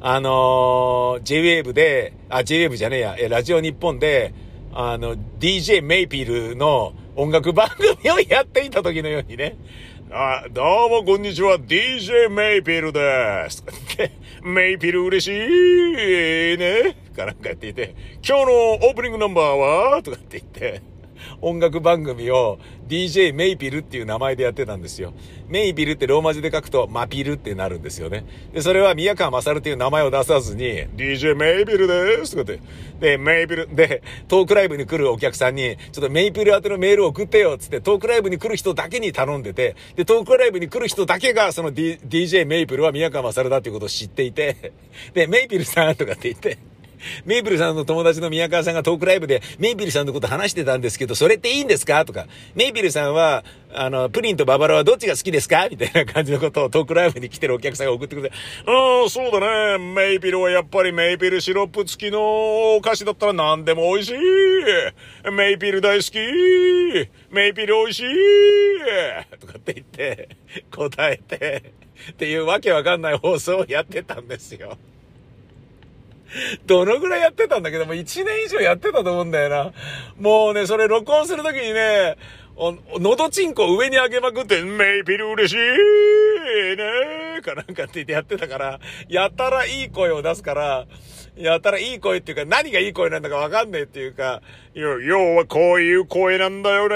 [0.02, 4.34] あのー、J-Wave で、あ、J-Wave じゃねえや、え、ラジオ日本で、
[4.76, 9.56] あの、DJ メイピルの音楽番組をやっていた時のようにね、
[10.12, 13.64] あ、どうもこんにちは、DJ メイピルです。
[14.42, 16.96] メイピル嬉しいね。
[17.16, 17.96] かなんかやっていて、
[18.28, 19.46] 今日のオープニングナンバー
[19.94, 20.02] は？
[20.02, 20.82] とかって言って、
[21.44, 25.14] 音楽番組を DJ メイピルっていう名前でやってたんですよ。
[25.48, 28.26] メイピルってローマ字で書くとマピルってなるんですよね。
[28.54, 32.62] で、それは宮川勝っていう名前を出さずに、DJ メイピルですとかって。
[33.00, 44.72] で、メイピル、で、トークライブに来るお客さんに、ちょっとメイピル宛てのメールを送ってよっ、つって、トークライブに来る人だけに頼んでて、で、トークライブに来る人だけが、その、D、DJ メイピルは宮川勝だっていうことを知っていて、
[45.14, 46.58] で、メイピルさんとかって言って、
[47.26, 52.06] メイプルさんの友達の宮川さんがトークライブで、メイピルさんのこと話してたんですけど、それっていいんですか？
[52.06, 53.44] とか、メイピルさんは、
[53.76, 55.68] あの、プリンとババロはどっちが好きですか？
[55.70, 58.36] みたいな感じのことをトークライブに来てるお客さんが送ってくれて、
[58.68, 59.94] ああ、そうだね。
[59.94, 65.32] メイピルはやっぱりメイピルシロップ付きのお菓子だったら何でも美味しい。
[65.32, 67.10] メイピル大好き。
[67.32, 68.06] メイピル美味しい。
[69.40, 70.30] とかって言って、
[70.72, 71.74] 答えて、
[72.12, 74.78] っていうわけわかんない放送をやってたんですよ。
[76.66, 79.74] どのぐらいやってたんだけども、1年以上やってたと思うんだよな。
[80.20, 82.18] もうね、それ録音するときにね、
[82.56, 85.58] のどちんこ上に上げまくって、メイピル嬉しい
[86.78, 88.80] ねかなんかって言ってやってたから、
[89.10, 90.86] やたらいい声を出すから、
[91.36, 94.42] やたらいい声っていうか、何がいい声なんだかわかんねえっていうか、
[94.76, 96.96] 要はこういう声なんだよね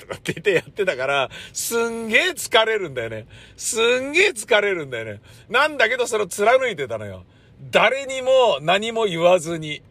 [0.00, 3.26] とかって言ってやってたから、すんげえ疲れるんだよね。
[3.56, 5.20] すんげえ疲れるんだよね。
[5.48, 7.24] なんだけどそれを貫いてたのよ。
[7.70, 9.82] 誰にも何も言わずに、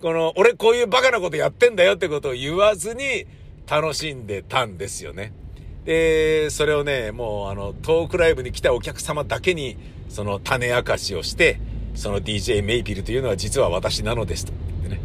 [0.00, 3.26] この、俺こういうバカなことやってんだよってことを言わずに
[3.68, 5.32] 楽しんでたんですよね。
[5.84, 9.76] で、それをね、もうあの、トークライブに来たお客様だけに、
[10.08, 11.60] その種明かしをして、
[11.94, 14.52] その DJ メイピルというのは実は私なのですと。
[14.88, 15.00] ね。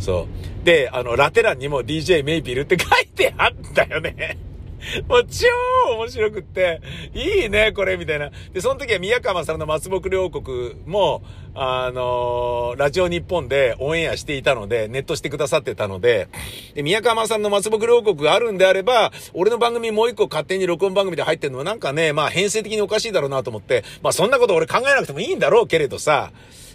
[0.00, 0.26] そ
[0.62, 0.64] う。
[0.64, 4.38] で、あの、ラテ欄にも DJ メイピルって書いてあったよね。
[5.08, 5.46] もう超
[5.94, 6.80] 面白くって、
[7.14, 8.30] いいね、これ、みたいな。
[8.52, 11.22] で、その時は宮川さんの松木両国も、
[11.54, 16.28] あのー、ラジオ日本でオンエアしていたので、ネットしてくださってたので、
[16.74, 26.30] で、宮川さんの松木両国があるんであれば、俺の番組もう一個勝手に録音番組で入ってるのはなんかね、まあ編成的におかしいだろうなと思って、まあそんなこと俺考えなくてもいいんだろうけれどさ、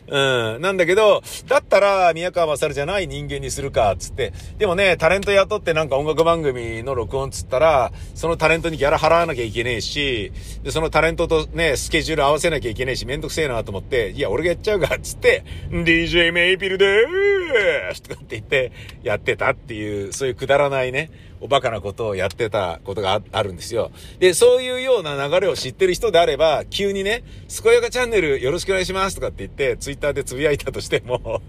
[0.07, 0.61] うん。
[0.61, 4.33] なんだけど、だったら宮川勝じゃない人間にするか、つって。
[4.57, 10.31] でもね、タレント雇ってなんか音楽番組の録音つったら、そのタレントにギャラ払わなきゃいけねえし、
[10.63, 18.71] で、そのタレントとね、スケジュール合わせなきゃいけねえし、めんどくせえなと思って、いや、俺がやっちゃうか、つって、DJ メイピルでーすとかって言って、
[19.03, 21.09] やってたっていう、そういうくだらないね、
[21.41, 23.91] おバカなことをやってたことがあるんですよ。
[24.19, 31.41] で、そういうような流れを知ってる人であれば、急にね、すこやかチャンネルよろしくお願いしますとかって言って、ツイッターでつぶやいたとしても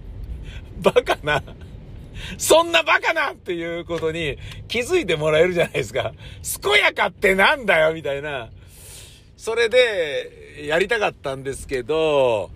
[0.80, 1.42] バカな、
[2.38, 6.12] そんなバカなっていうことに気づいてもらえるじゃないですか。
[6.62, 8.48] 健やかってなんだよみたいな。
[9.36, 12.50] それで、やりたかったんですけど、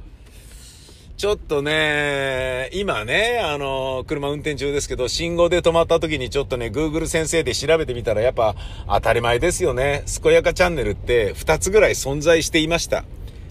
[1.22, 8.56] ちょっとね、今ね、あの、車運転中ですけど、信号で止まった時にちょっとね、Google 先生で調べてみたら、やっぱ
[8.88, 10.02] 当たり前ですよね。
[10.20, 13.04] 健やかチャンネルって2つぐらい存在していました。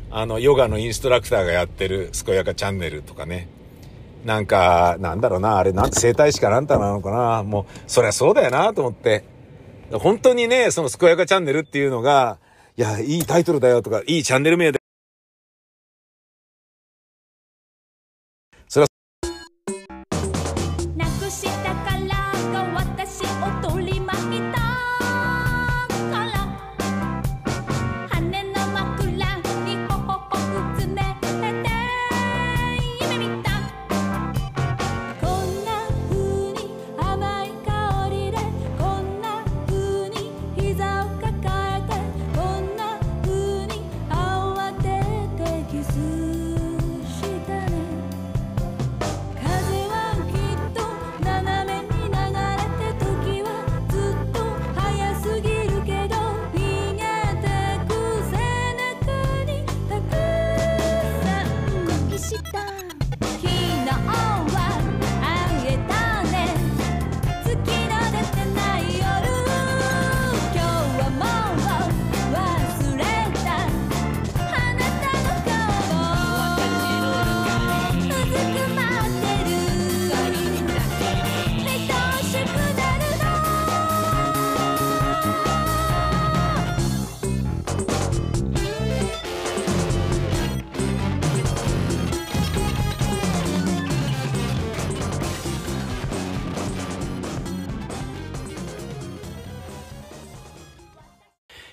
[0.09, 3.47] あの、ヨガのインストラクターがやってる健やかチャンネルとかね。
[4.25, 7.43] なんか、なんだろうな、あれ、なんて生態師かなんたなのかな。
[7.43, 9.23] もう、そりゃそうだよなと思って。
[9.93, 12.37] 本当にね、その健やかチャンネルっていうのが、
[12.75, 14.80] いや、いいタイトルだよとか、いいチャンネル名で
[21.31, 21.90] ressuscita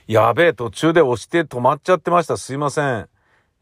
[0.08, 2.38] やべえ、途中で押して止まっちゃってました。
[2.38, 3.08] すいません。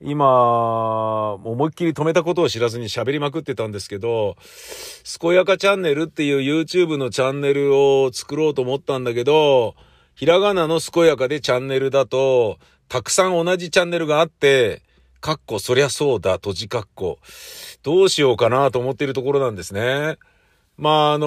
[0.00, 9.74] 今、思いっきり止めたことを知らずに喋りまくってたんですけど、すこやかチャンネルっていう YouTube のチャンネルを作ろうと思ったんだけど、
[10.14, 14.82] ひらがなのすこやかでチャンネルだと、たくさん同じチャンネルがあって、
[15.20, 17.18] かっこ、そりゃそうだ、閉じかっこ。
[17.82, 20.16] どうしようかなと思っているところなんですね。
[20.78, 21.26] まあ、あの、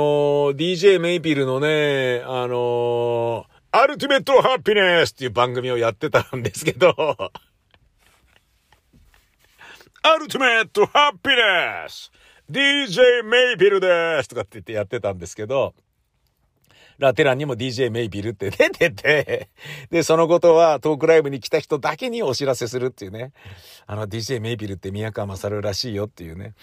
[0.53, 6.89] DJ メイピルのね、あの、アルティメットハッピネスっていう番組をやってたんですけど、
[10.01, 12.11] アルティメットハッピネス
[12.49, 15.75] !DJ メイピルですとかって言ってやってたんですけど、
[16.97, 19.49] ラテランにも DJ メイビルって出てて、
[19.91, 23.33] で、そのことはトークライブに来た人だけにお知らせするっていうね。
[23.85, 26.55] あの DJ メイビルって宮川勝らしいよっていうね、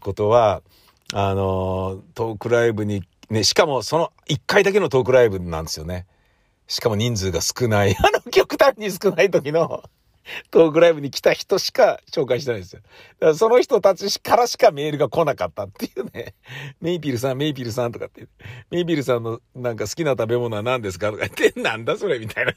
[0.00, 0.62] ことは、
[1.12, 6.06] あの、トークライブに、ね、しかもその1回だけのトークライブなんですよね。
[6.68, 7.96] しかも人数が少ない。
[7.98, 9.84] あの極端に少ない時の
[10.50, 12.80] トークライブに来た人しか紹介してないんですよ。
[12.82, 16.34] だからその人たちからしかメールが来なかったっていうね。
[16.80, 18.26] メイピルさん、メイピルさんとかって。
[18.70, 21.12] メイピルさんのなんか好きな食べ物は何ですか？
[21.12, 22.54] とか言って、 なんだそれみたいな。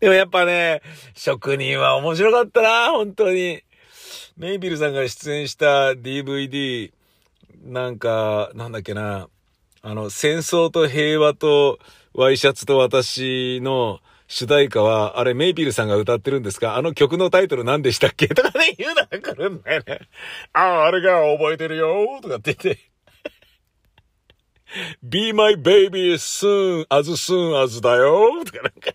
[0.00, 0.80] でもやっぱね、
[1.14, 3.62] 職人は面白かったな、本当に。
[4.38, 6.90] メイピルさんが出演した DVD、
[7.64, 9.28] なんか、なんだっけな。
[9.82, 11.78] あの、戦争と平和と
[12.18, 16.74] ワイシャツと私の主題歌は、あれメイピルさんが歌ってるんですか？
[16.74, 18.26] あの曲のタイトル何でしたっけ？
[18.34, 20.00] とかね、言うなら来るんだよね。
[20.52, 22.82] ああ、あれが覚えてるよとかって言って。
[25.00, 28.90] Be my baby soon, as soon as だよとかなんか。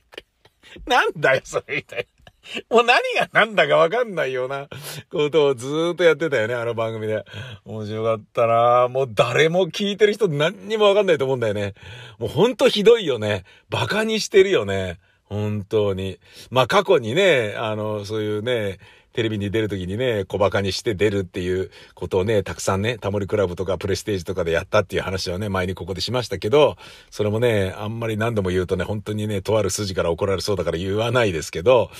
[0.85, 2.07] なんだよ、それみたい。
[2.69, 4.67] もう何が何だかわかんないような
[5.09, 7.23] ことをずーっとやってたよね、あの番組で。
[7.65, 11.73] 面白かったなもう誰も聞いてる人何にもわかんないと思うんだよね。
[12.19, 13.45] もうほんとひどいよね。
[13.71, 14.99] 馬鹿にしてるよね。
[15.25, 16.19] 本当に。
[16.51, 18.77] まあ過去にね、あの、そういうね、
[19.13, 26.77] テレビに出るときにね、小馬鹿にして出るっていうことをね、たくさんね、タモリクラブとかプレステージとかでやったっていう話はね、前にここでしましたけど、
[27.09, 31.91] それもね、あんまり何度も言うとね、本当にね、とある筋から怒られそうだから言わないですけど、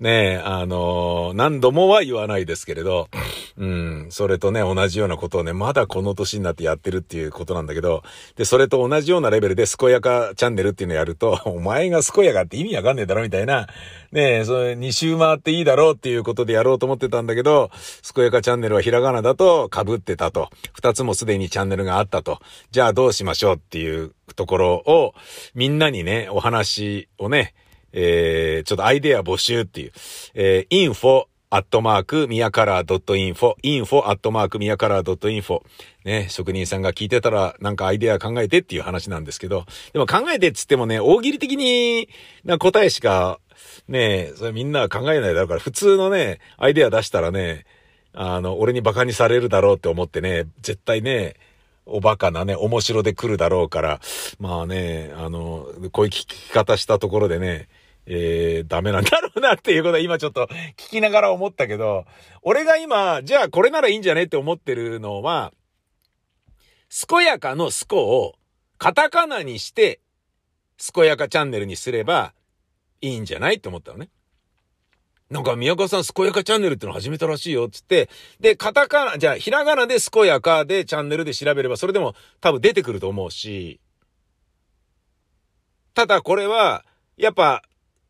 [0.00, 3.08] ね、あの何度もは言わないですけれど、
[3.58, 8.02] うん、それとね、同じようなことをね、まだこの年になってやってるっていうことなんだけど、
[8.36, 13.66] で、それと同じようなレベルで健やかチャンネルっていうのをやると、お前が健やかって意味わかんねえだろみたいな、
[14.12, 17.70] ね、それ2周回っていいだろうっていうことでやろうと思ってたんだけど、
[18.14, 20.50] 健やかチャンネルはひらがなだと被ってたと。
[20.72, 22.40] 二つもすでにチャンネルがあったと。
[22.70, 25.14] じゃあどうしましょうっていうところを、
[25.54, 27.54] みんなにね、お話をね、
[27.92, 29.92] えー、ちょっとアイデア募集っていう、
[30.34, 35.62] えー、info アットマーク、ミヤカラー .info、info アットマーク、ミヤカラー .info。
[36.04, 42.08] ね、職人さんが聞いてたら、なんかアイデア考えてっていう話なんですけど、でも考えてっつってもね、大喜利的に
[42.44, 43.38] な答えしか
[43.88, 47.64] ねえ、それみんなは考えないだろうから、普通のね、アイデア出したらね、
[48.12, 51.34] あの、俺に馬鹿にされるだろうって思ってね、絶対ね、
[51.84, 54.00] おバカなね、面白で来るだろうから、
[54.40, 57.68] まあね、あの、こういう聞き方したところでね、
[58.06, 62.04] えー、ダメなんだろうなっていうことは今ちょっと聞きながら思ったけど、
[62.42, 65.52] 俺が今、じゃあこれならいいんじゃねって思ってるのは、
[67.08, 68.34] 健やかのスコを
[68.78, 70.00] カタカナにして、
[70.94, 72.32] 健やかチャンネルにすれば、
[73.06, 74.08] いいんじゃないって思ったのね。
[75.30, 78.08] なんか宮川さん、健やかチャンネルっての始めたらしいよ、つって。
[78.38, 83.80] で、カタカナ、じゃあ、ひらがなで健やかでチャンネルで調べれば、それでも多分出てくると思うし。
[85.94, 86.84] ただこれは、
[87.16, 87.62] やっぱ、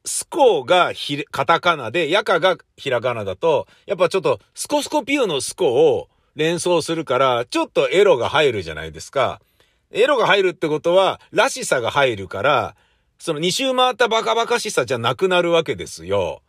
[0.05, 9.41] スコがひ、カタカナで、ヤカがひらがなだと、やっぱちょっと、スコスコピューのスコを連想するから、ちょっとエロが入るじゃないですか。
[9.91, 12.77] エロが入るってことは、らしさが入るから、
[13.19, 16.43] その二周回ったバカバカしさじゃなくなるわけですよ。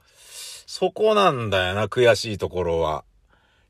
[0.66, 3.06] そこなんだよな、悔しいところは。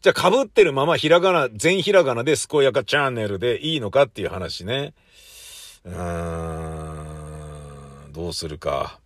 [0.02, 4.94] じゃあ被ってるままひらがな、全ひらがなで健やかチャンネルでいいのかっていう話ね。
[5.86, 5.94] うー
[8.10, 9.00] ん、どうするか。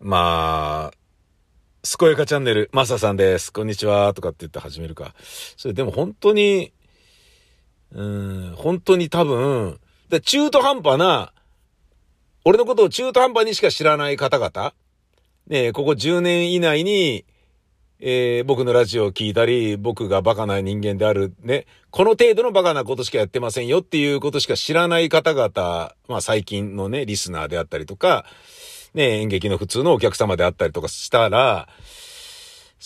[0.00, 0.96] まあ、
[1.98, 3.52] 健やかチャンネル、マサさんです。
[3.52, 4.12] こんにちは。
[4.12, 5.14] とかって言って始めるか。
[5.56, 6.72] それでも本当に、
[7.92, 11.32] うん、本当に多分、で、中途半端な、
[12.44, 14.72] 俺のことを中途半端にしか知らない方々、
[15.48, 17.24] ねここ10年以内に、
[17.98, 28.26] えー、僕のラジオを聞いたり、僕がバカな人間である、ね、この程度のバカなことしかやってませんよっていうことしか知らない方々、まあ最近のね、リスナーであったりとか、
[28.94, 31.68] ね、演劇の普通のお客様であったりとかしたら、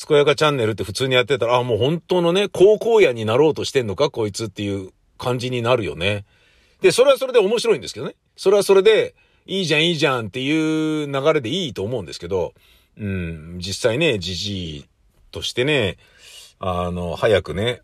[0.09, 6.25] 健やかチャンネルって普通にやってたら、あ、もう本当のね、高校野になろうとしてんのか、こいつっていう感じになるよね。
[6.81, 8.15] で、それはそれで面白いんですけどね。
[8.37, 9.15] それはそれで、
[9.47, 12.55] いいじゃんいいじゃんっていう流れでいいと思うんですけど、
[12.99, 14.87] うん、実際ね、じじい
[15.31, 15.97] としてね、
[16.59, 17.83] あの、早くね、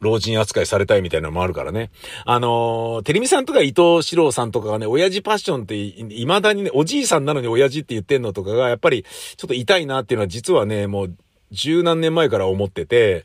[0.00, 1.90] 老人扱いされたいみたいなのもあるからね。
[2.26, 11.16] あのー、テレミさんとか伊藤四郎さんとかがね、親父パッションってい、未だにね、おじいさんなのに親父って言ってんのとかが、やっぱり、ちょっと痛いなっていうのは実はね、もう、
[11.52, 13.24] 十何年前から思ってて、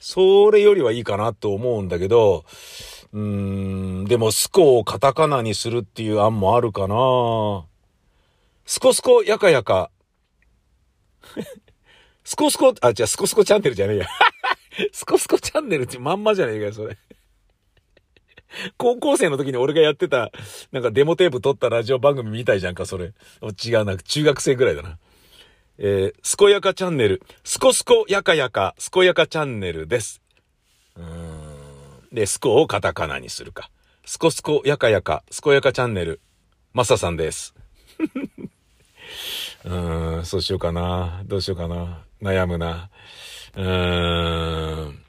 [0.00, 2.44] それよりはいいかなと思うんだけど、
[3.14, 7.64] うーん、でも、スコをカタカナにするっていう案もあるかな
[8.66, 9.90] スコスコやかやか。
[12.24, 14.06] スコスコ、あ、じゃスコスコチャンネルじゃねえや。
[14.92, 16.98] スコスコチャンネルってまんまじゃねえかよ、それ。
[18.78, 20.32] 高校生の時に俺がやってた、
[20.72, 23.12] なんかデモテープ撮ったラジオ番組みたいじゃんか、それ。
[23.64, 24.98] 違うな、中学生ぐらいだな。
[25.78, 30.23] えー、すこやかチャンネル、すこすこやかやか、すこやかチャンネルです。
[32.14, 33.70] で、すこをカタカナにするか。
[34.04, 36.20] すこすこやかやか、すこやかチャンネル、
[36.72, 37.56] マサさんです。
[39.64, 41.22] うーん、そうしようかな。
[41.24, 42.04] どうしようかな。
[42.22, 42.88] 悩むな。
[43.56, 45.02] うーん。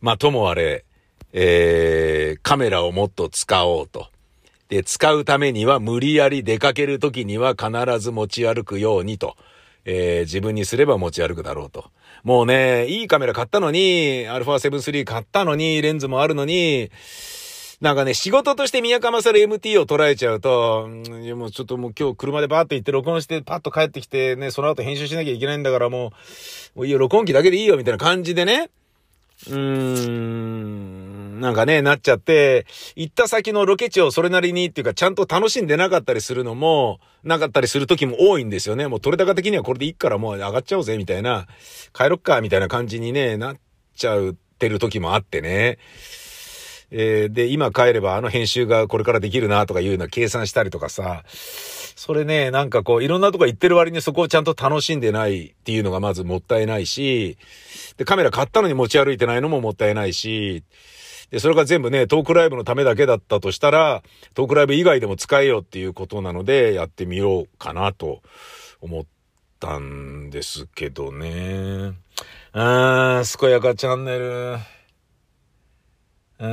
[0.00, 0.84] まあ、ともあれ、
[1.32, 4.06] えー、カメラをもっと使おうと。
[4.68, 9.36] で、使うためには無理やり出かけるときには必ず持ち歩くようにと。
[9.86, 11.90] えー、自分にすれば持ち歩くだろうと。
[12.24, 16.90] もうね、いいカメラ買ったのに、α7 3買ったのに、レンズもあるのに、
[17.80, 20.88] なんかね、仕事として宮川勝 MT を捉えちゃうと、
[21.22, 26.12] いやもうちょっともう今日車でバーって行って録音してパッと帰ってきてね、その後編集しなきゃいけないんだからも
[26.74, 28.70] う、もういいよ、録音機だけでいいよ、みたいな感じでね。
[29.48, 38.86] うーん、なんかね、なっちゃって、行った先のロケ地をそれなりにっていうか、ちゃんと楽しんでなかったりするのも、なかったりする時も多いんですよね。
[38.88, 41.46] もう取れ高的にはこれでいいからもう上がっちゃおうぜ、みたいな、
[41.92, 43.56] 帰ろっか、みたいな感じにね、なっ
[43.94, 45.78] ちゃってる時もあってね。
[46.90, 57.38] えー、で、今帰ればあの編集がこれからできるなとかいうの計算したりとかさ、それね、なんかこう、いろんなとこ行ってる割にそこをちゃんと楽しんでないっていうのがまずもったいないし、
[57.96, 60.62] で、カメラ買ったのに持ち歩いてないのももったいないし、
[61.30, 64.02] で、それが全部ね、トークライブのためだけだったとしたら、
[64.34, 68.22] トークライブ以外でも使えよっていうことなので、やってみようかなと
[68.80, 69.04] 思っ
[69.58, 71.28] たんですけどね。
[71.28, 74.56] うーん、健やかチャンネル。
[76.38, 76.46] うー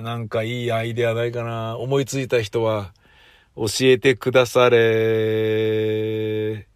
[0.00, 1.76] ん、なんかいいアイデアないかな。
[1.76, 2.92] 思いついた人は
[3.56, 6.66] 教えてくだされ。